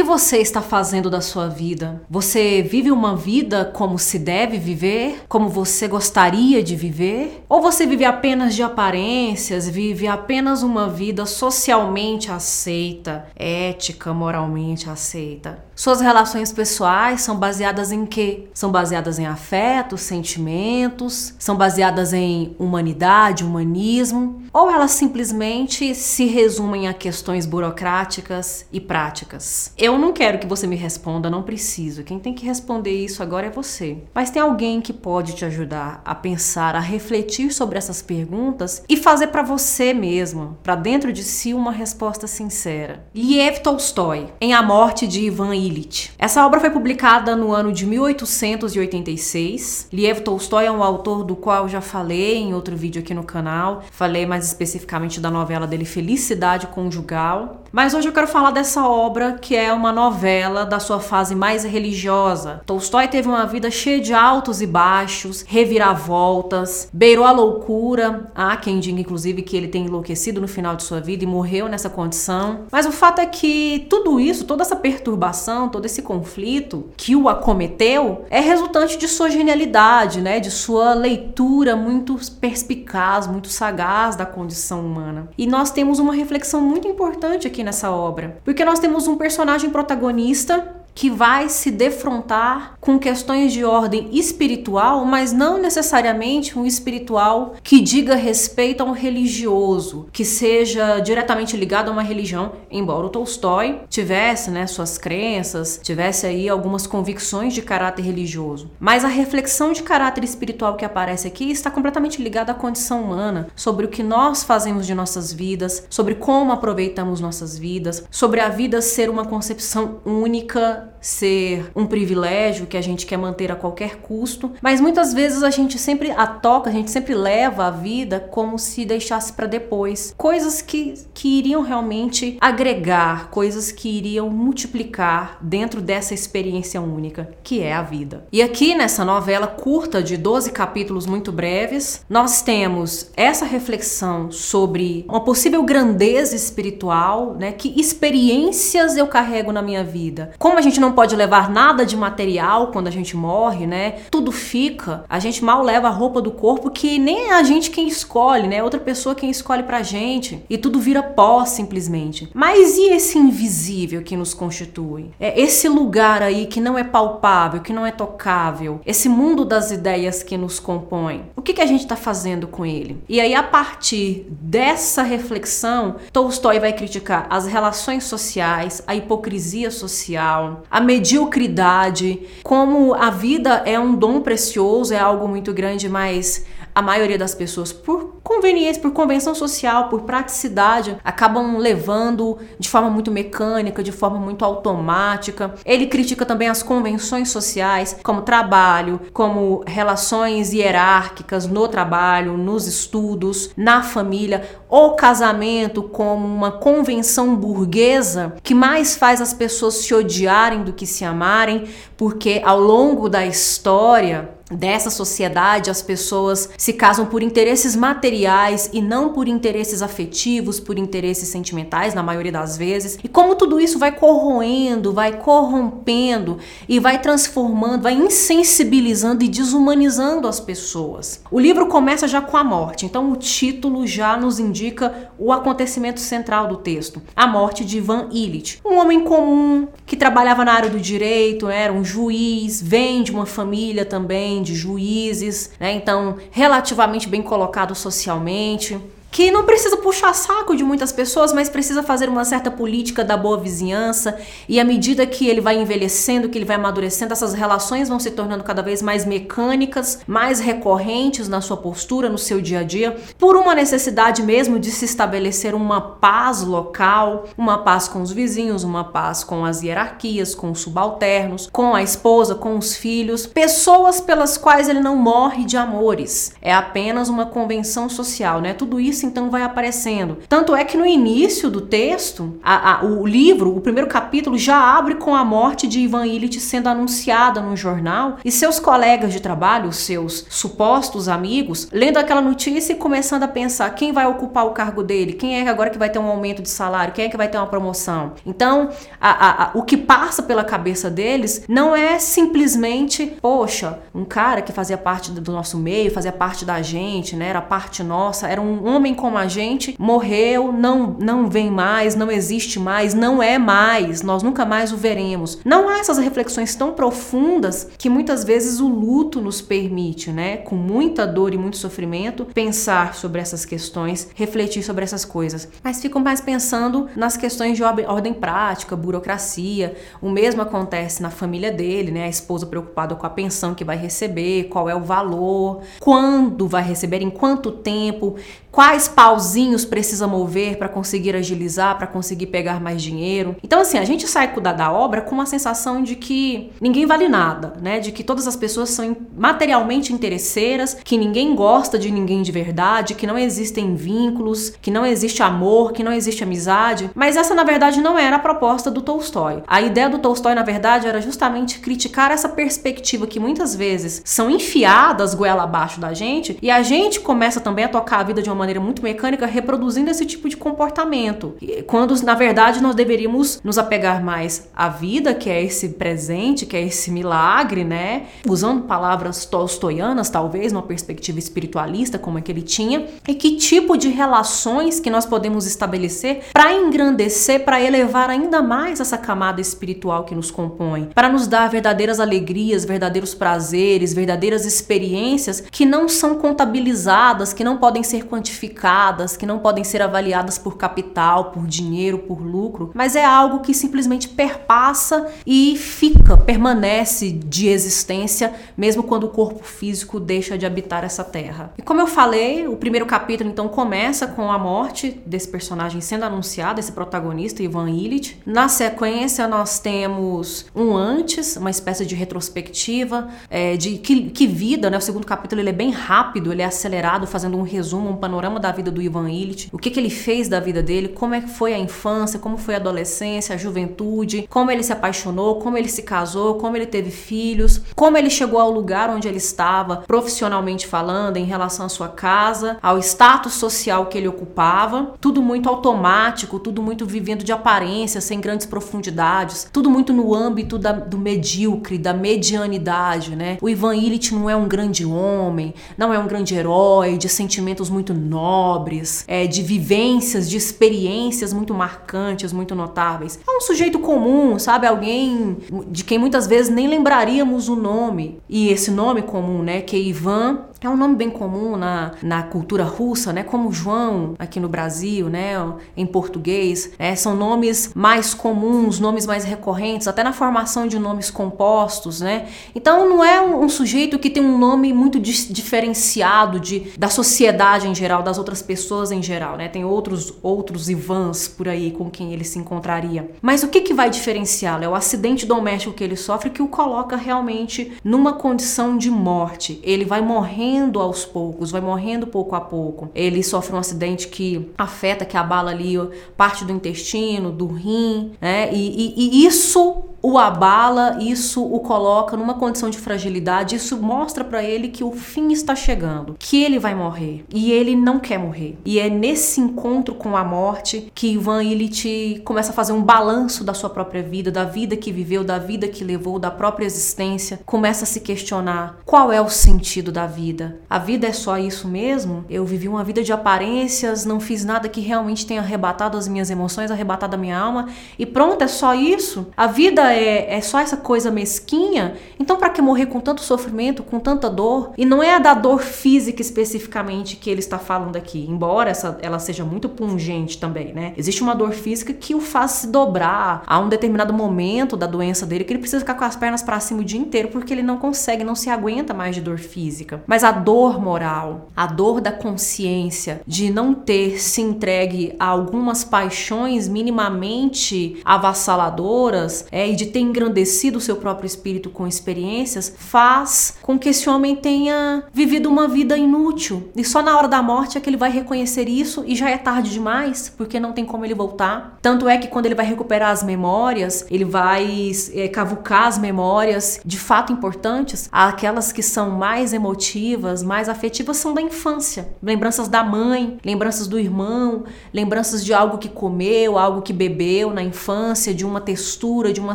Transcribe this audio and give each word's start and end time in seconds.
que 0.00 0.04
você 0.04 0.38
está 0.38 0.62
fazendo 0.62 1.10
da 1.10 1.20
sua 1.20 1.46
vida? 1.46 2.00
Você 2.08 2.62
vive 2.62 2.90
uma 2.90 3.14
vida 3.14 3.66
como 3.66 3.98
se 3.98 4.18
deve 4.18 4.56
viver? 4.56 5.24
Como 5.28 5.50
você 5.50 5.86
gostaria 5.86 6.62
de 6.62 6.74
viver? 6.74 7.44
Ou 7.46 7.60
você 7.60 7.86
vive 7.86 8.06
apenas 8.06 8.54
de 8.54 8.62
aparências, 8.62 9.68
vive 9.68 10.08
apenas 10.08 10.62
uma 10.62 10.88
vida 10.88 11.26
socialmente 11.26 12.30
aceita, 12.30 13.26
ética, 13.36 14.14
moralmente 14.14 14.88
aceita? 14.88 15.69
Suas 15.80 16.02
relações 16.02 16.52
pessoais 16.52 17.22
são 17.22 17.38
baseadas 17.38 17.90
em 17.90 18.04
quê? 18.04 18.48
São 18.52 18.70
baseadas 18.70 19.18
em 19.18 19.24
afetos, 19.24 20.02
sentimentos, 20.02 21.34
são 21.38 21.56
baseadas 21.56 22.12
em 22.12 22.54
humanidade, 22.58 23.42
humanismo, 23.42 24.42
ou 24.52 24.70
elas 24.70 24.90
simplesmente 24.90 25.94
se 25.94 26.26
resumem 26.26 26.86
a 26.86 26.92
questões 26.92 27.46
burocráticas 27.46 28.66
e 28.70 28.78
práticas? 28.78 29.72
Eu 29.78 29.96
não 29.96 30.12
quero 30.12 30.38
que 30.38 30.46
você 30.46 30.66
me 30.66 30.76
responda, 30.76 31.30
não 31.30 31.42
preciso. 31.42 32.04
Quem 32.04 32.18
tem 32.18 32.34
que 32.34 32.44
responder 32.44 32.92
isso 32.92 33.22
agora 33.22 33.46
é 33.46 33.50
você. 33.50 33.96
Mas 34.12 34.28
tem 34.28 34.42
alguém 34.42 34.82
que 34.82 34.92
pode 34.92 35.34
te 35.34 35.46
ajudar 35.46 36.02
a 36.04 36.14
pensar, 36.14 36.76
a 36.76 36.80
refletir 36.80 37.54
sobre 37.54 37.78
essas 37.78 38.02
perguntas 38.02 38.82
e 38.86 38.98
fazer 38.98 39.28
para 39.28 39.42
você 39.42 39.94
mesmo, 39.94 40.58
para 40.62 40.74
dentro 40.74 41.10
de 41.10 41.22
si, 41.22 41.54
uma 41.54 41.72
resposta 41.72 42.26
sincera. 42.26 43.06
Liev 43.14 43.60
Tolstói, 43.60 44.30
em 44.42 44.52
A 44.52 44.62
Morte 44.62 45.06
de 45.06 45.22
Ivan 45.22 45.54
Illich. 45.70 46.10
Essa 46.18 46.44
obra 46.44 46.58
foi 46.58 46.70
publicada 46.70 47.36
no 47.36 47.52
ano 47.52 47.72
de 47.72 47.86
1886. 47.86 49.88
Liev 49.92 50.20
Tolstói 50.20 50.66
é 50.66 50.72
um 50.72 50.82
autor 50.82 51.24
do 51.24 51.36
qual 51.36 51.64
eu 51.64 51.68
já 51.68 51.80
falei 51.80 52.38
em 52.38 52.52
outro 52.52 52.76
vídeo 52.76 53.00
aqui 53.00 53.14
no 53.14 53.22
canal. 53.22 53.84
Falei 53.90 54.26
mais 54.26 54.46
especificamente 54.46 55.20
da 55.20 55.30
novela 55.30 55.66
dele 55.66 55.84
Felicidade 55.84 56.66
Conjugal. 56.66 57.62
Mas 57.72 57.94
hoje 57.94 58.08
eu 58.08 58.12
quero 58.12 58.26
falar 58.26 58.50
dessa 58.50 58.84
obra 58.88 59.38
que 59.40 59.54
é 59.54 59.72
uma 59.72 59.92
novela 59.92 60.66
da 60.66 60.80
sua 60.80 60.98
fase 60.98 61.36
mais 61.36 61.62
religiosa. 61.62 62.60
Tolstói 62.66 63.06
teve 63.06 63.28
uma 63.28 63.46
vida 63.46 63.70
cheia 63.70 64.00
de 64.00 64.12
altos 64.12 64.60
e 64.60 64.66
baixos, 64.66 65.44
reviravoltas, 65.46 66.88
beirou 66.92 67.24
a 67.24 67.30
loucura. 67.30 68.28
Há 68.34 68.56
quem 68.56 68.80
diga, 68.80 69.00
inclusive, 69.00 69.42
que 69.42 69.56
ele 69.56 69.68
tem 69.68 69.86
enlouquecido 69.86 70.40
no 70.40 70.48
final 70.48 70.74
de 70.74 70.82
sua 70.82 71.00
vida 71.00 71.22
e 71.22 71.28
morreu 71.28 71.68
nessa 71.68 71.88
condição. 71.88 72.62
Mas 72.72 72.86
o 72.86 72.92
fato 72.92 73.20
é 73.20 73.26
que 73.26 73.86
tudo 73.88 74.18
isso, 74.18 74.44
toda 74.44 74.62
essa 74.62 74.74
perturbação, 74.74 75.68
todo 75.68 75.86
esse 75.86 76.02
conflito 76.02 76.90
que 76.96 77.14
o 77.14 77.28
acometeu 77.28 78.24
é 78.30 78.40
resultante 78.40 78.98
de 78.98 79.06
sua 79.06 79.30
genialidade, 79.30 80.20
né? 80.20 80.40
De 80.40 80.50
sua 80.50 80.92
leitura 80.92 81.76
muito 81.76 82.16
perspicaz, 82.40 83.28
muito 83.28 83.48
sagaz 83.48 84.16
da 84.16 84.26
condição 84.26 84.84
humana. 84.84 85.28
E 85.38 85.46
nós 85.46 85.70
temos 85.70 86.00
uma 86.00 86.12
reflexão 86.12 86.60
muito 86.60 86.88
importante 86.88 87.46
aqui 87.46 87.59
nessa 87.64 87.90
obra, 87.90 88.38
porque 88.44 88.64
nós 88.64 88.78
temos 88.78 89.06
um 89.06 89.16
personagem 89.16 89.70
protagonista 89.70 90.79
que 90.94 91.10
vai 91.10 91.48
se 91.48 91.70
defrontar 91.70 92.74
com 92.80 92.98
questões 92.98 93.52
de 93.52 93.64
ordem 93.64 94.08
espiritual, 94.12 95.04
mas 95.04 95.32
não 95.32 95.58
necessariamente 95.58 96.58
um 96.58 96.66
espiritual 96.66 97.54
que 97.62 97.80
diga 97.80 98.14
respeito 98.14 98.82
a 98.82 98.86
um 98.86 98.92
religioso, 98.92 100.06
que 100.12 100.24
seja 100.24 101.00
diretamente 101.00 101.56
ligado 101.56 101.88
a 101.88 101.92
uma 101.92 102.02
religião, 102.02 102.52
embora 102.70 103.06
o 103.06 103.10
Tolstói 103.10 103.80
tivesse, 103.88 104.50
né, 104.50 104.66
suas 104.66 104.98
crenças, 104.98 105.80
tivesse 105.82 106.26
aí 106.26 106.48
algumas 106.48 106.86
convicções 106.86 107.54
de 107.54 107.62
caráter 107.62 108.02
religioso. 108.02 108.70
Mas 108.78 109.04
a 109.04 109.08
reflexão 109.08 109.72
de 109.72 109.82
caráter 109.82 110.24
espiritual 110.24 110.76
que 110.76 110.84
aparece 110.84 111.26
aqui 111.26 111.50
está 111.50 111.70
completamente 111.70 112.22
ligada 112.22 112.52
à 112.52 112.54
condição 112.54 113.02
humana, 113.02 113.48
sobre 113.54 113.86
o 113.86 113.88
que 113.88 114.02
nós 114.02 114.42
fazemos 114.42 114.86
de 114.86 114.94
nossas 114.94 115.32
vidas, 115.32 115.86
sobre 115.90 116.14
como 116.14 116.52
aproveitamos 116.52 117.20
nossas 117.20 117.58
vidas, 117.58 118.04
sobre 118.10 118.40
a 118.40 118.48
vida 118.48 118.80
ser 118.82 119.08
uma 119.08 119.24
concepção 119.24 120.00
única 120.04 120.79
ser 121.00 121.70
um 121.74 121.86
privilégio 121.86 122.66
que 122.66 122.76
a 122.76 122.80
gente 122.80 123.06
quer 123.06 123.16
manter 123.16 123.50
a 123.50 123.56
qualquer 123.56 123.96
custo, 123.96 124.52
mas 124.60 124.80
muitas 124.80 125.12
vezes 125.12 125.42
a 125.42 125.50
gente 125.50 125.78
sempre 125.78 126.10
a 126.10 126.26
toca, 126.26 126.70
a 126.70 126.72
gente 126.72 126.90
sempre 126.90 127.14
leva 127.14 127.66
a 127.66 127.70
vida 127.70 128.20
como 128.30 128.58
se 128.58 128.84
deixasse 128.84 129.32
para 129.32 129.46
depois. 129.46 130.14
Coisas 130.16 130.60
que, 130.60 130.94
que 131.14 131.38
iriam 131.38 131.62
realmente 131.62 132.36
agregar, 132.40 133.30
coisas 133.30 133.72
que 133.72 133.88
iriam 133.88 134.30
multiplicar 134.30 135.38
dentro 135.40 135.80
dessa 135.80 136.14
experiência 136.14 136.80
única, 136.80 137.30
que 137.42 137.60
é 137.60 137.72
a 137.72 137.82
vida. 137.82 138.24
E 138.30 138.42
aqui 138.42 138.74
nessa 138.74 139.04
novela 139.04 139.46
curta 139.46 140.02
de 140.02 140.16
12 140.16 140.52
capítulos 140.52 141.06
muito 141.06 141.32
breves, 141.32 142.04
nós 142.08 142.42
temos 142.42 143.10
essa 143.16 143.44
reflexão 143.44 144.30
sobre 144.30 145.04
uma 145.08 145.24
possível 145.24 145.62
grandeza 145.62 146.36
espiritual, 146.36 147.34
né? 147.38 147.52
Que 147.52 147.80
experiências 147.80 148.96
eu 148.96 149.06
carrego 149.06 149.52
na 149.52 149.62
minha 149.62 149.82
vida? 149.82 150.32
Como 150.38 150.58
a 150.58 150.60
gente 150.60 150.69
não 150.78 150.92
pode 150.92 151.16
levar 151.16 151.48
nada 151.48 151.86
de 151.86 151.96
material 151.96 152.66
quando 152.66 152.88
a 152.88 152.90
gente 152.90 153.16
morre, 153.16 153.66
né? 153.66 154.00
Tudo 154.10 154.30
fica. 154.30 155.04
A 155.08 155.18
gente 155.18 155.42
mal 155.42 155.62
leva 155.62 155.88
a 155.88 155.90
roupa 155.90 156.20
do 156.20 156.30
corpo 156.30 156.70
que 156.70 156.98
nem 156.98 157.32
a 157.32 157.42
gente 157.42 157.70
quem 157.70 157.88
escolhe, 157.88 158.46
né? 158.46 158.62
Outra 158.62 158.78
pessoa 158.78 159.14
quem 159.14 159.30
escolhe 159.30 159.62
pra 159.62 159.82
gente. 159.82 160.44
E 160.50 160.58
tudo 160.58 160.78
vira 160.78 161.02
pó 161.02 161.46
simplesmente. 161.46 162.28
Mas 162.34 162.76
e 162.76 162.90
esse 162.90 163.16
invisível 163.16 164.02
que 164.02 164.16
nos 164.16 164.34
constitui? 164.34 165.10
É 165.18 165.40
esse 165.40 165.68
lugar 165.68 166.22
aí 166.22 166.46
que 166.46 166.60
não 166.60 166.78
é 166.78 166.84
palpável, 166.84 167.62
que 167.62 167.72
não 167.72 167.86
é 167.86 167.90
tocável. 167.90 168.80
Esse 168.84 169.08
mundo 169.08 169.44
das 169.44 169.70
ideias 169.70 170.22
que 170.22 170.36
nos 170.36 170.60
compõe. 170.60 171.24
O 171.34 171.42
que, 171.42 171.54
que 171.54 171.60
a 171.60 171.66
gente 171.66 171.80
está 171.80 171.96
fazendo 171.96 172.46
com 172.46 172.66
ele? 172.66 173.02
E 173.08 173.20
aí, 173.20 173.34
a 173.34 173.42
partir 173.42 174.26
dessa 174.30 175.02
reflexão, 175.02 175.96
Tolstói 176.12 176.58
vai 176.58 176.72
criticar 176.72 177.26
as 177.30 177.46
relações 177.46 178.04
sociais, 178.04 178.82
a 178.86 178.94
hipocrisia 178.94 179.70
social, 179.70 180.59
a 180.70 180.80
mediocridade, 180.80 182.20
como 182.42 182.94
a 182.94 183.10
vida 183.10 183.62
é 183.64 183.78
um 183.78 183.94
dom 183.94 184.20
precioso, 184.20 184.92
é 184.94 184.98
algo 184.98 185.28
muito 185.28 185.52
grande, 185.52 185.88
mas 185.88 186.44
a 186.74 186.82
maioria 186.82 187.18
das 187.18 187.34
pessoas, 187.34 187.72
por 187.72 188.20
conveniência, 188.22 188.80
por 188.80 188.92
convenção 188.92 189.34
social, 189.34 189.88
por 189.88 190.02
praticidade, 190.02 190.96
acabam 191.02 191.58
levando 191.58 192.38
de 192.58 192.68
forma 192.68 192.90
muito 192.90 193.10
mecânica, 193.10 193.82
de 193.82 193.92
forma 193.92 194.18
muito 194.18 194.44
automática. 194.44 195.54
Ele 195.64 195.86
critica 195.86 196.24
também 196.24 196.48
as 196.48 196.62
convenções 196.62 197.30
sociais, 197.30 197.96
como 198.02 198.22
trabalho, 198.22 199.00
como 199.12 199.62
relações 199.66 200.52
hierárquicas 200.52 201.46
no 201.46 201.66
trabalho, 201.68 202.36
nos 202.36 202.66
estudos, 202.66 203.50
na 203.56 203.82
família, 203.82 204.48
o 204.68 204.90
casamento 204.92 205.82
como 205.82 206.26
uma 206.26 206.52
convenção 206.52 207.34
burguesa 207.34 208.34
que 208.42 208.54
mais 208.54 208.96
faz 208.96 209.20
as 209.20 209.34
pessoas 209.34 209.74
se 209.74 209.94
odiarem 209.94 210.62
do 210.62 210.72
que 210.72 210.86
se 210.86 211.04
amarem, 211.04 211.64
porque 211.96 212.40
ao 212.44 212.60
longo 212.60 213.08
da 213.08 213.26
história 213.26 214.39
dessa 214.50 214.90
sociedade, 214.90 215.70
as 215.70 215.82
pessoas 215.82 216.50
se 216.56 216.72
casam 216.72 217.06
por 217.06 217.22
interesses 217.22 217.76
materiais 217.76 218.68
e 218.72 218.80
não 218.82 219.12
por 219.12 219.28
interesses 219.28 219.82
afetivos, 219.82 220.58
por 220.58 220.78
interesses 220.78 221.28
sentimentais, 221.28 221.94
na 221.94 222.02
maioria 222.02 222.32
das 222.32 222.56
vezes. 222.56 222.98
E 223.02 223.08
como 223.08 223.34
tudo 223.34 223.60
isso 223.60 223.78
vai 223.78 223.92
corroendo, 223.92 224.92
vai 224.92 225.18
corrompendo 225.18 226.38
e 226.68 226.78
vai 226.80 227.00
transformando, 227.00 227.82
vai 227.82 227.94
insensibilizando 227.94 229.24
e 229.24 229.28
desumanizando 229.28 230.26
as 230.26 230.40
pessoas. 230.40 231.22
O 231.30 231.38
livro 231.38 231.66
começa 231.66 232.08
já 232.08 232.20
com 232.20 232.36
a 232.36 232.44
morte, 232.44 232.86
então 232.86 233.12
o 233.12 233.16
título 233.16 233.86
já 233.86 234.16
nos 234.16 234.38
indica 234.38 235.10
o 235.18 235.32
acontecimento 235.32 236.00
central 236.00 236.48
do 236.48 236.56
texto: 236.56 237.00
a 237.14 237.26
morte 237.26 237.64
de 237.64 237.78
Ivan 237.78 238.08
Illich, 238.10 238.60
um 238.64 238.78
homem 238.78 239.04
comum 239.04 239.68
que 239.86 239.96
trabalhava 239.96 240.44
na 240.44 240.52
área 240.52 240.70
do 240.70 240.80
direito, 240.80 241.48
era 241.48 241.72
um 241.72 241.84
juiz, 241.84 242.60
vem 242.60 243.02
de 243.02 243.12
uma 243.12 243.26
família 243.26 243.84
também 243.84 244.39
juízes, 244.44 245.50
né? 245.58 245.72
Então, 245.72 246.16
relativamente 246.30 247.08
bem 247.08 247.22
colocado 247.22 247.74
socialmente 247.74 248.78
que 249.10 249.30
não 249.30 249.44
precisa 249.44 249.76
puxar 249.76 250.14
saco 250.14 250.54
de 250.54 250.62
muitas 250.62 250.92
pessoas, 250.92 251.32
mas 251.32 251.48
precisa 251.48 251.82
fazer 251.82 252.08
uma 252.08 252.24
certa 252.24 252.50
política 252.50 253.04
da 253.04 253.16
boa 253.16 253.38
vizinhança. 253.38 254.18
E 254.48 254.60
à 254.60 254.64
medida 254.64 255.06
que 255.06 255.26
ele 255.26 255.40
vai 255.40 255.60
envelhecendo, 255.60 256.28
que 256.28 256.38
ele 256.38 256.44
vai 256.44 256.56
amadurecendo, 256.56 257.12
essas 257.12 257.34
relações 257.34 257.88
vão 257.88 257.98
se 257.98 258.10
tornando 258.12 258.44
cada 258.44 258.62
vez 258.62 258.80
mais 258.80 259.04
mecânicas, 259.04 260.00
mais 260.06 260.38
recorrentes 260.38 261.28
na 261.28 261.40
sua 261.40 261.56
postura, 261.56 262.08
no 262.08 262.18
seu 262.18 262.40
dia 262.40 262.60
a 262.60 262.62
dia, 262.62 262.96
por 263.18 263.36
uma 263.36 263.54
necessidade 263.54 264.22
mesmo 264.22 264.58
de 264.58 264.70
se 264.70 264.84
estabelecer 264.84 265.54
uma 265.54 265.80
paz 265.80 266.42
local, 266.42 267.24
uma 267.36 267.58
paz 267.58 267.88
com 267.88 268.02
os 268.02 268.12
vizinhos, 268.12 268.62
uma 268.62 268.84
paz 268.84 269.24
com 269.24 269.44
as 269.44 269.62
hierarquias, 269.62 270.34
com 270.34 270.50
os 270.52 270.60
subalternos, 270.60 271.48
com 271.52 271.74
a 271.74 271.82
esposa, 271.82 272.34
com 272.34 272.56
os 272.56 272.76
filhos, 272.76 273.26
pessoas 273.26 274.00
pelas 274.00 274.36
quais 274.36 274.68
ele 274.68 274.80
não 274.80 274.96
morre 274.96 275.44
de 275.44 275.56
amores. 275.56 276.32
É 276.40 276.54
apenas 276.54 277.08
uma 277.08 277.26
convenção 277.26 277.88
social, 277.88 278.40
né? 278.40 278.54
Tudo 278.54 278.78
isso 278.78 278.99
injustiça 279.00 279.06
então 279.06 279.30
vai 279.30 279.42
aparecendo. 279.42 280.18
Tanto 280.28 280.54
é 280.54 280.64
que 280.64 280.76
no 280.76 280.86
início 280.86 281.50
do 281.50 281.60
texto, 281.62 282.38
a, 282.42 282.80
a, 282.80 282.84
o 282.84 283.06
livro, 283.06 283.56
o 283.56 283.60
primeiro 283.60 283.88
capítulo, 283.88 284.36
já 284.38 284.58
abre 284.76 284.94
com 284.96 285.14
a 285.14 285.24
morte 285.24 285.66
de 285.66 285.80
Ivan 285.80 286.06
Illich 286.06 286.40
sendo 286.40 286.68
anunciada 286.68 287.40
no 287.40 287.56
jornal 287.56 288.18
e 288.24 288.30
seus 288.30 288.58
colegas 288.58 289.12
de 289.12 289.20
trabalho, 289.20 289.72
seus 289.72 290.26
supostos 290.28 291.08
amigos, 291.08 291.68
lendo 291.72 291.98
aquela 291.98 292.20
notícia 292.20 292.72
e 292.72 292.76
começando 292.76 293.22
a 293.22 293.28
pensar 293.28 293.70
quem 293.74 293.92
vai 293.92 294.06
ocupar 294.06 294.46
o 294.46 294.50
cargo 294.50 294.82
dele, 294.82 295.14
quem 295.14 295.40
é 295.40 295.48
agora 295.48 295.70
que 295.70 295.78
vai 295.78 295.90
ter 295.90 295.98
um 295.98 296.08
aumento 296.08 296.42
de 296.42 296.48
salário, 296.48 296.92
quem 296.92 297.06
é 297.06 297.08
que 297.08 297.16
vai 297.16 297.28
ter 297.28 297.38
uma 297.38 297.46
promoção. 297.46 298.12
Então, 298.24 298.70
a, 299.00 299.50
o 299.54 299.62
que 299.62 299.76
passa 299.76 300.22
pela 300.22 300.44
cabeça 300.44 300.90
deles 300.90 301.44
não 301.48 301.74
é 301.74 301.98
simplesmente, 301.98 303.06
poxa, 303.20 303.78
um 303.94 304.04
cara 304.04 304.42
que 304.42 304.52
fazia 304.52 304.78
parte 304.78 305.10
do 305.10 305.32
nosso 305.32 305.58
meio, 305.58 305.90
fazia 305.90 306.12
parte 306.12 306.44
da 306.44 306.62
gente, 306.62 307.16
né? 307.16 307.28
Era 307.28 307.40
parte 307.40 307.82
nossa, 307.82 308.28
era 308.28 308.40
um 308.40 308.66
homem 308.66 308.89
como 308.94 309.18
a 309.18 309.26
gente, 309.26 309.74
morreu, 309.78 310.52
não 310.52 310.96
não 310.98 311.28
vem 311.28 311.50
mais, 311.50 311.94
não 311.94 312.10
existe 312.10 312.58
mais, 312.58 312.94
não 312.94 313.22
é 313.22 313.38
mais, 313.38 314.02
nós 314.02 314.22
nunca 314.22 314.44
mais 314.44 314.72
o 314.72 314.76
veremos. 314.76 315.38
Não 315.44 315.68
há 315.68 315.78
essas 315.78 315.98
reflexões 315.98 316.54
tão 316.54 316.72
profundas 316.72 317.68
que 317.78 317.88
muitas 317.88 318.24
vezes 318.24 318.60
o 318.60 318.68
luto 318.68 319.20
nos 319.20 319.40
permite, 319.40 320.10
né? 320.10 320.38
Com 320.38 320.56
muita 320.56 321.06
dor 321.06 321.34
e 321.34 321.38
muito 321.38 321.56
sofrimento, 321.56 322.26
pensar 322.26 322.94
sobre 322.94 323.20
essas 323.20 323.44
questões, 323.44 324.08
refletir 324.14 324.62
sobre 324.62 324.84
essas 324.84 325.04
coisas. 325.04 325.48
Mas 325.62 325.80
ficam 325.80 326.00
mais 326.00 326.20
pensando 326.20 326.88
nas 326.96 327.16
questões 327.16 327.56
de 327.56 327.62
ordem 327.62 328.12
prática, 328.12 328.76
burocracia. 328.76 329.76
O 330.00 330.10
mesmo 330.10 330.42
acontece 330.42 331.02
na 331.02 331.10
família 331.10 331.50
dele, 331.50 331.90
né? 331.90 332.04
A 332.04 332.08
esposa 332.08 332.46
preocupada 332.46 332.94
com 332.94 333.06
a 333.06 333.10
pensão 333.10 333.54
que 333.54 333.64
vai 333.64 333.76
receber, 333.76 334.44
qual 334.44 334.68
é 334.68 334.74
o 334.74 334.82
valor, 334.82 335.60
quando 335.78 336.46
vai 336.46 336.62
receber, 336.62 337.02
em 337.02 337.10
quanto 337.10 337.50
tempo, 337.50 338.16
quais 338.50 338.88
pauzinhos 338.88 339.64
precisa 339.64 340.06
mover 340.06 340.56
para 340.56 340.68
conseguir 340.68 341.14
agilizar, 341.14 341.76
para 341.78 341.86
conseguir 341.86 342.26
pegar 342.26 342.60
mais 342.60 342.82
dinheiro. 342.82 343.36
Então, 343.42 343.60
assim, 343.60 343.78
a 343.78 343.84
gente 343.84 344.06
sai 344.08 344.28
da, 344.40 344.52
da 344.52 344.72
obra 344.72 345.00
com 345.00 345.14
uma 345.14 345.26
sensação 345.26 345.82
de 345.82 345.96
que 345.96 346.50
ninguém 346.60 346.86
vale 346.86 347.08
nada, 347.08 347.54
né? 347.60 347.80
De 347.80 347.92
que 347.92 348.02
todas 348.02 348.26
as 348.26 348.36
pessoas 348.36 348.70
são 348.70 348.96
materialmente 349.16 349.92
interesseiras, 349.92 350.76
que 350.84 350.96
ninguém 350.96 351.34
gosta 351.34 351.78
de 351.78 351.90
ninguém 351.90 352.22
de 352.22 352.32
verdade, 352.32 352.94
que 352.94 353.06
não 353.06 353.18
existem 353.18 353.74
vínculos, 353.74 354.50
que 354.60 354.70
não 354.70 354.84
existe 354.84 355.22
amor, 355.22 355.72
que 355.72 355.82
não 355.82 355.92
existe 355.92 356.22
amizade. 356.22 356.90
Mas 356.94 357.16
essa, 357.16 357.34
na 357.34 357.44
verdade, 357.44 357.80
não 357.80 357.98
era 357.98 358.16
a 358.16 358.20
proposta 358.20 358.70
do 358.70 358.82
Tolstói. 358.82 359.42
A 359.46 359.60
ideia 359.60 359.88
do 359.88 359.98
Tolstói, 359.98 360.34
na 360.34 360.42
verdade, 360.42 360.86
era 360.86 361.00
justamente 361.00 361.60
criticar 361.60 362.10
essa 362.10 362.28
perspectiva 362.28 363.06
que 363.06 363.20
muitas 363.20 363.54
vezes 363.54 364.02
são 364.04 364.30
enfiadas 364.30 365.14
goela 365.14 365.44
abaixo 365.44 365.80
da 365.80 365.92
gente 365.92 366.38
e 366.40 366.50
a 366.50 366.62
gente 366.62 367.00
começa 367.00 367.40
também 367.40 367.64
a 367.64 367.68
tocar 367.68 368.00
a 368.00 368.02
vida 368.02 368.22
de 368.22 368.30
uma 368.30 368.39
maneira 368.40 368.60
muito 368.60 368.82
mecânica, 368.82 369.26
reproduzindo 369.26 369.90
esse 369.90 370.04
tipo 370.04 370.28
de 370.28 370.36
comportamento. 370.36 371.34
Quando, 371.66 371.94
na 372.02 372.14
verdade, 372.14 372.60
nós 372.60 372.74
deveríamos 372.74 373.40
nos 373.44 373.58
apegar 373.58 374.02
mais 374.02 374.48
à 374.54 374.68
vida, 374.68 375.14
que 375.14 375.30
é 375.30 375.42
esse 375.42 375.70
presente, 375.70 376.46
que 376.46 376.56
é 376.56 376.62
esse 376.62 376.90
milagre, 376.90 377.62
né? 377.64 378.06
Usando 378.28 378.62
palavras 378.62 379.24
tolstoianas, 379.24 380.10
talvez, 380.10 380.52
numa 380.52 380.62
perspectiva 380.62 381.18
espiritualista, 381.18 381.98
como 381.98 382.18
é 382.18 382.22
que 382.22 382.32
ele 382.32 382.42
tinha, 382.42 382.86
e 383.06 383.14
que 383.14 383.36
tipo 383.36 383.76
de 383.76 383.88
relações 383.88 384.80
que 384.80 384.90
nós 384.90 385.06
podemos 385.06 385.46
estabelecer 385.46 386.22
para 386.32 386.52
engrandecer, 386.52 387.44
para 387.44 387.60
elevar 387.60 388.10
ainda 388.10 388.42
mais 388.42 388.80
essa 388.80 388.98
camada 388.98 389.40
espiritual 389.40 390.04
que 390.04 390.14
nos 390.14 390.30
compõe, 390.30 390.90
para 390.94 391.08
nos 391.08 391.26
dar 391.26 391.48
verdadeiras 391.48 392.00
alegrias, 392.00 392.64
verdadeiros 392.64 393.14
prazeres, 393.14 393.92
verdadeiras 393.92 394.44
experiências 394.46 395.42
que 395.50 395.66
não 395.66 395.88
são 395.88 396.14
contabilizadas, 396.16 397.32
que 397.32 397.44
não 397.44 397.58
podem 397.58 397.82
ser 397.82 398.06
quantificadas 398.06 398.29
quantificadas, 398.30 399.16
que 399.16 399.26
não 399.26 399.38
podem 399.38 399.64
ser 399.64 399.82
avaliadas 399.82 400.38
por 400.38 400.56
capital, 400.56 401.26
por 401.26 401.46
dinheiro, 401.46 401.98
por 401.98 402.22
lucro, 402.22 402.70
mas 402.74 402.94
é 402.94 403.04
algo 403.04 403.40
que 403.40 403.52
simplesmente 403.52 404.08
perpassa 404.08 405.08
e 405.26 405.56
fica, 405.56 406.16
permanece 406.16 407.10
de 407.10 407.48
existência, 407.48 408.32
mesmo 408.56 408.82
quando 408.82 409.04
o 409.04 409.08
corpo 409.08 409.44
físico 409.44 409.98
deixa 409.98 410.38
de 410.38 410.46
habitar 410.46 410.84
essa 410.84 411.02
terra. 411.02 411.52
E 411.58 411.62
como 411.62 411.80
eu 411.80 411.86
falei, 411.86 412.46
o 412.46 412.56
primeiro 412.56 412.86
capítulo 412.86 413.28
então 413.28 413.48
começa 413.48 414.06
com 414.06 414.30
a 414.30 414.38
morte 414.38 415.00
desse 415.04 415.28
personagem 415.28 415.80
sendo 415.80 416.04
anunciado, 416.04 416.60
esse 416.60 416.72
protagonista, 416.72 417.42
Ivan 417.42 417.70
Illich. 417.70 418.18
Na 418.24 418.48
sequência, 418.48 419.26
nós 419.26 419.58
temos 419.58 420.46
um 420.54 420.76
antes, 420.76 421.36
uma 421.36 421.50
espécie 421.50 421.84
de 421.84 421.94
retrospectiva 421.94 423.08
é, 423.28 423.56
de 423.56 423.78
que, 423.78 424.10
que 424.10 424.26
vida, 424.26 424.70
né? 424.70 424.78
O 424.78 424.80
segundo 424.80 425.06
capítulo 425.06 425.40
ele 425.40 425.50
é 425.50 425.52
bem 425.52 425.70
rápido, 425.70 426.32
ele 426.32 426.42
é 426.42 426.44
acelerado, 426.44 427.06
fazendo 427.06 427.36
um 427.36 427.42
resumo, 427.42 427.90
um 427.90 427.96
panorama 427.96 428.19
panorama 428.20 428.38
da 428.38 428.52
vida 428.52 428.70
do 428.70 428.82
Ivan 428.82 429.08
Illich, 429.08 429.48
o 429.50 429.56
que, 429.56 429.70
que 429.70 429.80
ele 429.80 429.88
fez 429.88 430.28
da 430.28 430.38
vida 430.38 430.62
dele, 430.62 430.88
como 430.88 431.14
é 431.14 431.22
que 431.22 431.30
foi 431.30 431.54
a 431.54 431.58
infância, 431.58 432.18
como 432.18 432.36
foi 432.36 432.52
a 432.54 432.58
adolescência, 432.58 433.34
a 433.34 433.38
juventude, 433.38 434.26
como 434.28 434.50
ele 434.50 434.62
se 434.62 434.74
apaixonou, 434.74 435.36
como 435.36 435.56
ele 435.56 435.68
se 435.68 435.82
casou, 435.82 436.34
como 436.34 436.54
ele 436.54 436.66
teve 436.66 436.90
filhos, 436.90 437.62
como 437.74 437.96
ele 437.96 438.10
chegou 438.10 438.38
ao 438.38 438.50
lugar 438.50 438.90
onde 438.90 439.08
ele 439.08 439.16
estava, 439.16 439.78
profissionalmente 439.86 440.66
falando, 440.66 441.16
em 441.16 441.24
relação 441.24 441.64
à 441.64 441.68
sua 441.70 441.88
casa, 441.88 442.58
ao 442.62 442.78
status 442.78 443.32
social 443.32 443.86
que 443.86 443.96
ele 443.96 444.08
ocupava, 444.08 444.92
tudo 445.00 445.22
muito 445.22 445.48
automático, 445.48 446.38
tudo 446.38 446.62
muito 446.62 446.84
vivendo 446.84 447.24
de 447.24 447.32
aparência, 447.32 448.02
sem 448.02 448.20
grandes 448.20 448.44
profundidades, 448.44 449.48
tudo 449.50 449.70
muito 449.70 449.94
no 449.94 450.14
âmbito 450.14 450.58
da, 450.58 450.72
do 450.72 450.98
medíocre, 450.98 451.78
da 451.78 451.94
medianidade, 451.94 453.16
né? 453.16 453.38
O 453.40 453.48
Ivan 453.48 453.74
Illich 453.74 454.14
não 454.14 454.28
é 454.28 454.36
um 454.36 454.46
grande 454.46 454.84
homem, 454.84 455.54
não 455.78 455.94
é 455.94 455.98
um 455.98 456.06
grande 456.06 456.34
herói, 456.34 456.98
de 456.98 457.08
sentimentos 457.08 457.70
muito 457.70 457.94
nobres, 458.10 459.04
é, 459.06 459.26
de 459.26 459.42
vivências, 459.42 460.28
de 460.28 460.36
experiências 460.36 461.32
muito 461.32 461.54
marcantes, 461.54 462.32
muito 462.32 462.54
notáveis. 462.54 463.18
É 463.26 463.36
um 463.36 463.40
sujeito 463.40 463.78
comum, 463.78 464.38
sabe? 464.38 464.66
Alguém 464.66 465.38
de 465.68 465.84
quem 465.84 465.98
muitas 465.98 466.26
vezes 466.26 466.52
nem 466.52 466.66
lembraríamos 466.66 467.48
o 467.48 467.54
nome. 467.54 468.18
E 468.28 468.48
esse 468.48 468.70
nome 468.70 469.02
comum, 469.02 469.42
né, 469.42 469.60
que 469.60 469.76
é 469.76 469.78
Ivan, 469.78 470.49
é 470.66 470.68
um 470.68 470.76
nome 470.76 470.94
bem 470.94 471.08
comum 471.08 471.56
na, 471.56 471.92
na 472.02 472.22
cultura 472.22 472.64
russa, 472.64 473.12
né? 473.12 473.22
Como 473.22 473.50
João 473.50 474.14
aqui 474.18 474.38
no 474.38 474.48
Brasil, 474.48 475.08
né? 475.08 475.32
Em 475.74 475.86
português, 475.86 476.70
né? 476.78 476.94
são 476.94 477.16
nomes 477.16 477.72
mais 477.74 478.12
comuns, 478.12 478.78
nomes 478.78 479.06
mais 479.06 479.24
recorrentes, 479.24 479.88
até 479.88 480.04
na 480.04 480.12
formação 480.12 480.66
de 480.66 480.78
nomes 480.78 481.10
compostos, 481.10 482.00
né? 482.02 482.28
Então 482.54 482.88
não 482.88 483.02
é 483.02 483.22
um, 483.22 483.44
um 483.44 483.48
sujeito 483.48 483.98
que 483.98 484.10
tem 484.10 484.22
um 484.22 484.36
nome 484.36 484.72
muito 484.72 485.00
diferenciado 485.00 486.38
de, 486.38 486.72
da 486.78 486.88
sociedade 486.88 487.66
em 487.66 487.74
geral, 487.74 488.02
das 488.02 488.18
outras 488.18 488.42
pessoas 488.42 488.92
em 488.92 489.02
geral, 489.02 489.38
né? 489.38 489.48
Tem 489.48 489.64
outros 489.64 490.12
outros 490.22 490.68
Ivans 490.68 491.26
por 491.26 491.48
aí 491.48 491.70
com 491.70 491.88
quem 491.88 492.12
ele 492.12 492.24
se 492.24 492.38
encontraria. 492.38 493.10
Mas 493.22 493.42
o 493.42 493.48
que, 493.48 493.62
que 493.62 493.72
vai 493.72 493.88
diferenciá-lo? 493.88 494.64
É 494.64 494.68
o 494.68 494.74
acidente 494.74 495.24
doméstico 495.24 495.74
que 495.74 495.82
ele 495.82 495.96
sofre 495.96 496.28
que 496.28 496.42
o 496.42 496.48
coloca 496.48 496.96
realmente 496.96 497.72
numa 497.82 498.12
condição 498.12 498.76
de 498.76 498.90
morte. 498.90 499.58
Ele 499.62 499.86
vai 499.86 500.02
morrendo 500.02 500.49
morrendo 500.50 500.80
aos 500.80 501.04
poucos, 501.04 501.50
vai 501.50 501.60
morrendo 501.60 502.06
pouco 502.06 502.34
a 502.34 502.40
pouco. 502.40 502.90
Ele 502.94 503.22
sofre 503.22 503.54
um 503.54 503.58
acidente 503.58 504.08
que 504.08 504.50
afeta, 504.58 505.04
que 505.04 505.16
abala 505.16 505.50
ali 505.50 505.76
parte 506.16 506.44
do 506.44 506.52
intestino, 506.52 507.30
do 507.30 507.46
rim, 507.46 508.12
né? 508.20 508.52
E, 508.52 508.94
e, 508.96 509.22
e 509.22 509.26
isso 509.26 509.84
o 510.02 510.18
abala, 510.18 510.98
isso 511.00 511.44
o 511.44 511.60
coloca 511.60 512.16
numa 512.16 512.34
condição 512.34 512.70
de 512.70 512.78
fragilidade, 512.78 513.56
isso 513.56 513.76
mostra 513.76 514.24
para 514.24 514.42
ele 514.42 514.68
que 514.68 514.82
o 514.82 514.92
fim 514.92 515.30
está 515.30 515.54
chegando, 515.54 516.16
que 516.18 516.42
ele 516.42 516.58
vai 516.58 516.74
morrer 516.74 517.24
e 517.32 517.52
ele 517.52 517.76
não 517.76 517.98
quer 517.98 518.18
morrer. 518.18 518.58
E 518.64 518.78
é 518.78 518.88
nesse 518.88 519.40
encontro 519.40 519.94
com 519.94 520.16
a 520.16 520.24
morte 520.24 520.90
que 520.94 521.12
Ivan 521.12 521.42
Illich 521.42 522.22
começa 522.24 522.50
a 522.50 522.54
fazer 522.54 522.72
um 522.72 522.82
balanço 522.82 523.44
da 523.44 523.52
sua 523.52 523.68
própria 523.68 524.02
vida, 524.02 524.30
da 524.30 524.44
vida 524.44 524.76
que 524.76 524.90
viveu, 524.90 525.22
da 525.22 525.38
vida 525.38 525.68
que 525.68 525.84
levou, 525.84 526.18
da 526.18 526.30
própria 526.30 526.64
existência, 526.64 527.40
começa 527.44 527.84
a 527.84 527.86
se 527.86 528.00
questionar 528.00 528.80
qual 528.86 529.12
é 529.12 529.20
o 529.20 529.28
sentido 529.28 529.92
da 529.92 530.06
vida. 530.06 530.39
A 530.68 530.78
vida 530.78 531.06
é 531.06 531.12
só 531.12 531.38
isso 531.38 531.68
mesmo? 531.68 532.24
Eu 532.28 532.44
vivi 532.44 532.68
uma 532.68 532.84
vida 532.84 533.02
de 533.02 533.12
aparências, 533.12 534.04
não 534.04 534.20
fiz 534.20 534.44
nada 534.44 534.68
que 534.68 534.80
realmente 534.80 535.26
tenha 535.26 535.40
arrebatado 535.40 535.96
as 535.96 536.06
minhas 536.08 536.30
emoções, 536.30 536.70
arrebatado 536.70 537.16
a 537.16 537.18
minha 537.18 537.38
alma 537.38 537.68
e 537.98 538.06
pronto, 538.06 538.42
é 538.42 538.48
só 538.48 538.74
isso? 538.74 539.28
A 539.36 539.46
vida 539.46 539.92
é, 539.92 540.34
é 540.34 540.40
só 540.40 540.58
essa 540.58 540.76
coisa 540.76 541.10
mesquinha, 541.10 541.94
então 542.18 542.36
para 542.36 542.50
que 542.50 542.62
morrer 542.62 542.86
com 542.86 543.00
tanto 543.00 543.22
sofrimento, 543.22 543.82
com 543.82 543.98
tanta 543.98 544.30
dor? 544.30 544.72
E 544.76 544.84
não 544.84 545.02
é 545.02 545.14
a 545.14 545.18
da 545.18 545.34
dor 545.34 545.60
física 545.60 546.22
especificamente 546.22 547.16
que 547.16 547.30
ele 547.30 547.40
está 547.40 547.58
falando 547.58 547.96
aqui, 547.96 548.26
embora 548.28 548.70
essa, 548.70 548.98
ela 549.02 549.18
seja 549.18 549.44
muito 549.44 549.68
pungente 549.68 550.38
também, 550.38 550.72
né? 550.72 550.92
Existe 550.96 551.22
uma 551.22 551.34
dor 551.34 551.52
física 551.52 551.92
que 551.92 552.14
o 552.14 552.20
faz 552.20 552.52
se 552.52 552.66
dobrar 552.66 553.42
a 553.46 553.58
um 553.58 553.68
determinado 553.68 554.12
momento 554.12 554.76
da 554.76 554.86
doença 554.86 555.26
dele 555.26 555.44
que 555.44 555.52
ele 555.52 555.60
precisa 555.60 555.80
ficar 555.80 555.94
com 555.94 556.04
as 556.04 556.16
pernas 556.16 556.42
para 556.42 556.60
cima 556.60 556.80
o 556.80 556.84
dia 556.84 557.00
inteiro 557.00 557.28
porque 557.28 557.52
ele 557.52 557.62
não 557.62 557.78
consegue, 557.78 558.24
não 558.24 558.34
se 558.34 558.50
aguenta 558.50 558.94
mais 558.94 559.14
de 559.14 559.20
dor 559.20 559.38
física. 559.38 560.02
Mas 560.06 560.24
a 560.24 560.29
dor 560.32 560.80
moral, 560.80 561.48
a 561.56 561.66
dor 561.66 562.00
da 562.00 562.12
consciência 562.12 563.22
de 563.26 563.50
não 563.50 563.74
ter 563.74 564.20
se 564.20 564.40
entregue 564.40 565.14
a 565.18 565.26
algumas 565.26 565.84
paixões 565.84 566.68
minimamente 566.68 568.00
avassaladoras 568.04 569.46
é, 569.50 569.68
e 569.68 569.76
de 569.76 569.86
ter 569.86 570.00
engrandecido 570.00 570.78
o 570.78 570.80
seu 570.80 570.96
próprio 570.96 571.26
espírito 571.26 571.70
com 571.70 571.86
experiências, 571.86 572.74
faz 572.76 573.58
com 573.62 573.78
que 573.78 573.88
esse 573.88 574.08
homem 574.08 574.36
tenha 574.36 575.04
vivido 575.12 575.48
uma 575.48 575.68
vida 575.68 575.96
inútil. 575.96 576.70
E 576.76 576.84
só 576.84 577.02
na 577.02 577.16
hora 577.16 577.28
da 577.28 577.42
morte 577.42 577.78
é 577.78 577.80
que 577.80 577.88
ele 577.88 577.96
vai 577.96 578.10
reconhecer 578.10 578.68
isso 578.68 579.04
e 579.06 579.14
já 579.14 579.30
é 579.30 579.38
tarde 579.38 579.70
demais, 579.70 580.32
porque 580.36 580.60
não 580.60 580.72
tem 580.72 580.84
como 580.84 581.04
ele 581.04 581.14
voltar. 581.14 581.78
Tanto 581.82 582.08
é 582.08 582.18
que 582.18 582.28
quando 582.28 582.46
ele 582.46 582.54
vai 582.54 582.66
recuperar 582.66 583.10
as 583.10 583.22
memórias, 583.22 584.06
ele 584.10 584.24
vai 584.24 584.92
é, 585.14 585.28
cavucar 585.28 585.86
as 585.86 585.98
memórias 585.98 586.80
de 586.84 586.98
fato 586.98 587.32
importantes, 587.32 588.08
aquelas 588.10 588.72
que 588.72 588.82
são 588.82 589.10
mais 589.10 589.52
emotivas, 589.52 590.19
mais 590.42 590.68
afetivas, 590.68 591.16
são 591.16 591.34
da 591.34 591.40
infância. 591.40 592.08
Lembranças 592.22 592.68
da 592.68 592.84
mãe, 592.84 593.38
lembranças 593.44 593.86
do 593.86 593.98
irmão, 593.98 594.64
lembranças 594.92 595.44
de 595.44 595.52
algo 595.52 595.78
que 595.78 595.88
comeu, 595.88 596.58
algo 596.58 596.82
que 596.82 596.92
bebeu 596.92 597.50
na 597.52 597.62
infância, 597.62 598.34
de 598.34 598.44
uma 598.44 598.60
textura, 598.60 599.32
de 599.32 599.40
uma 599.40 599.54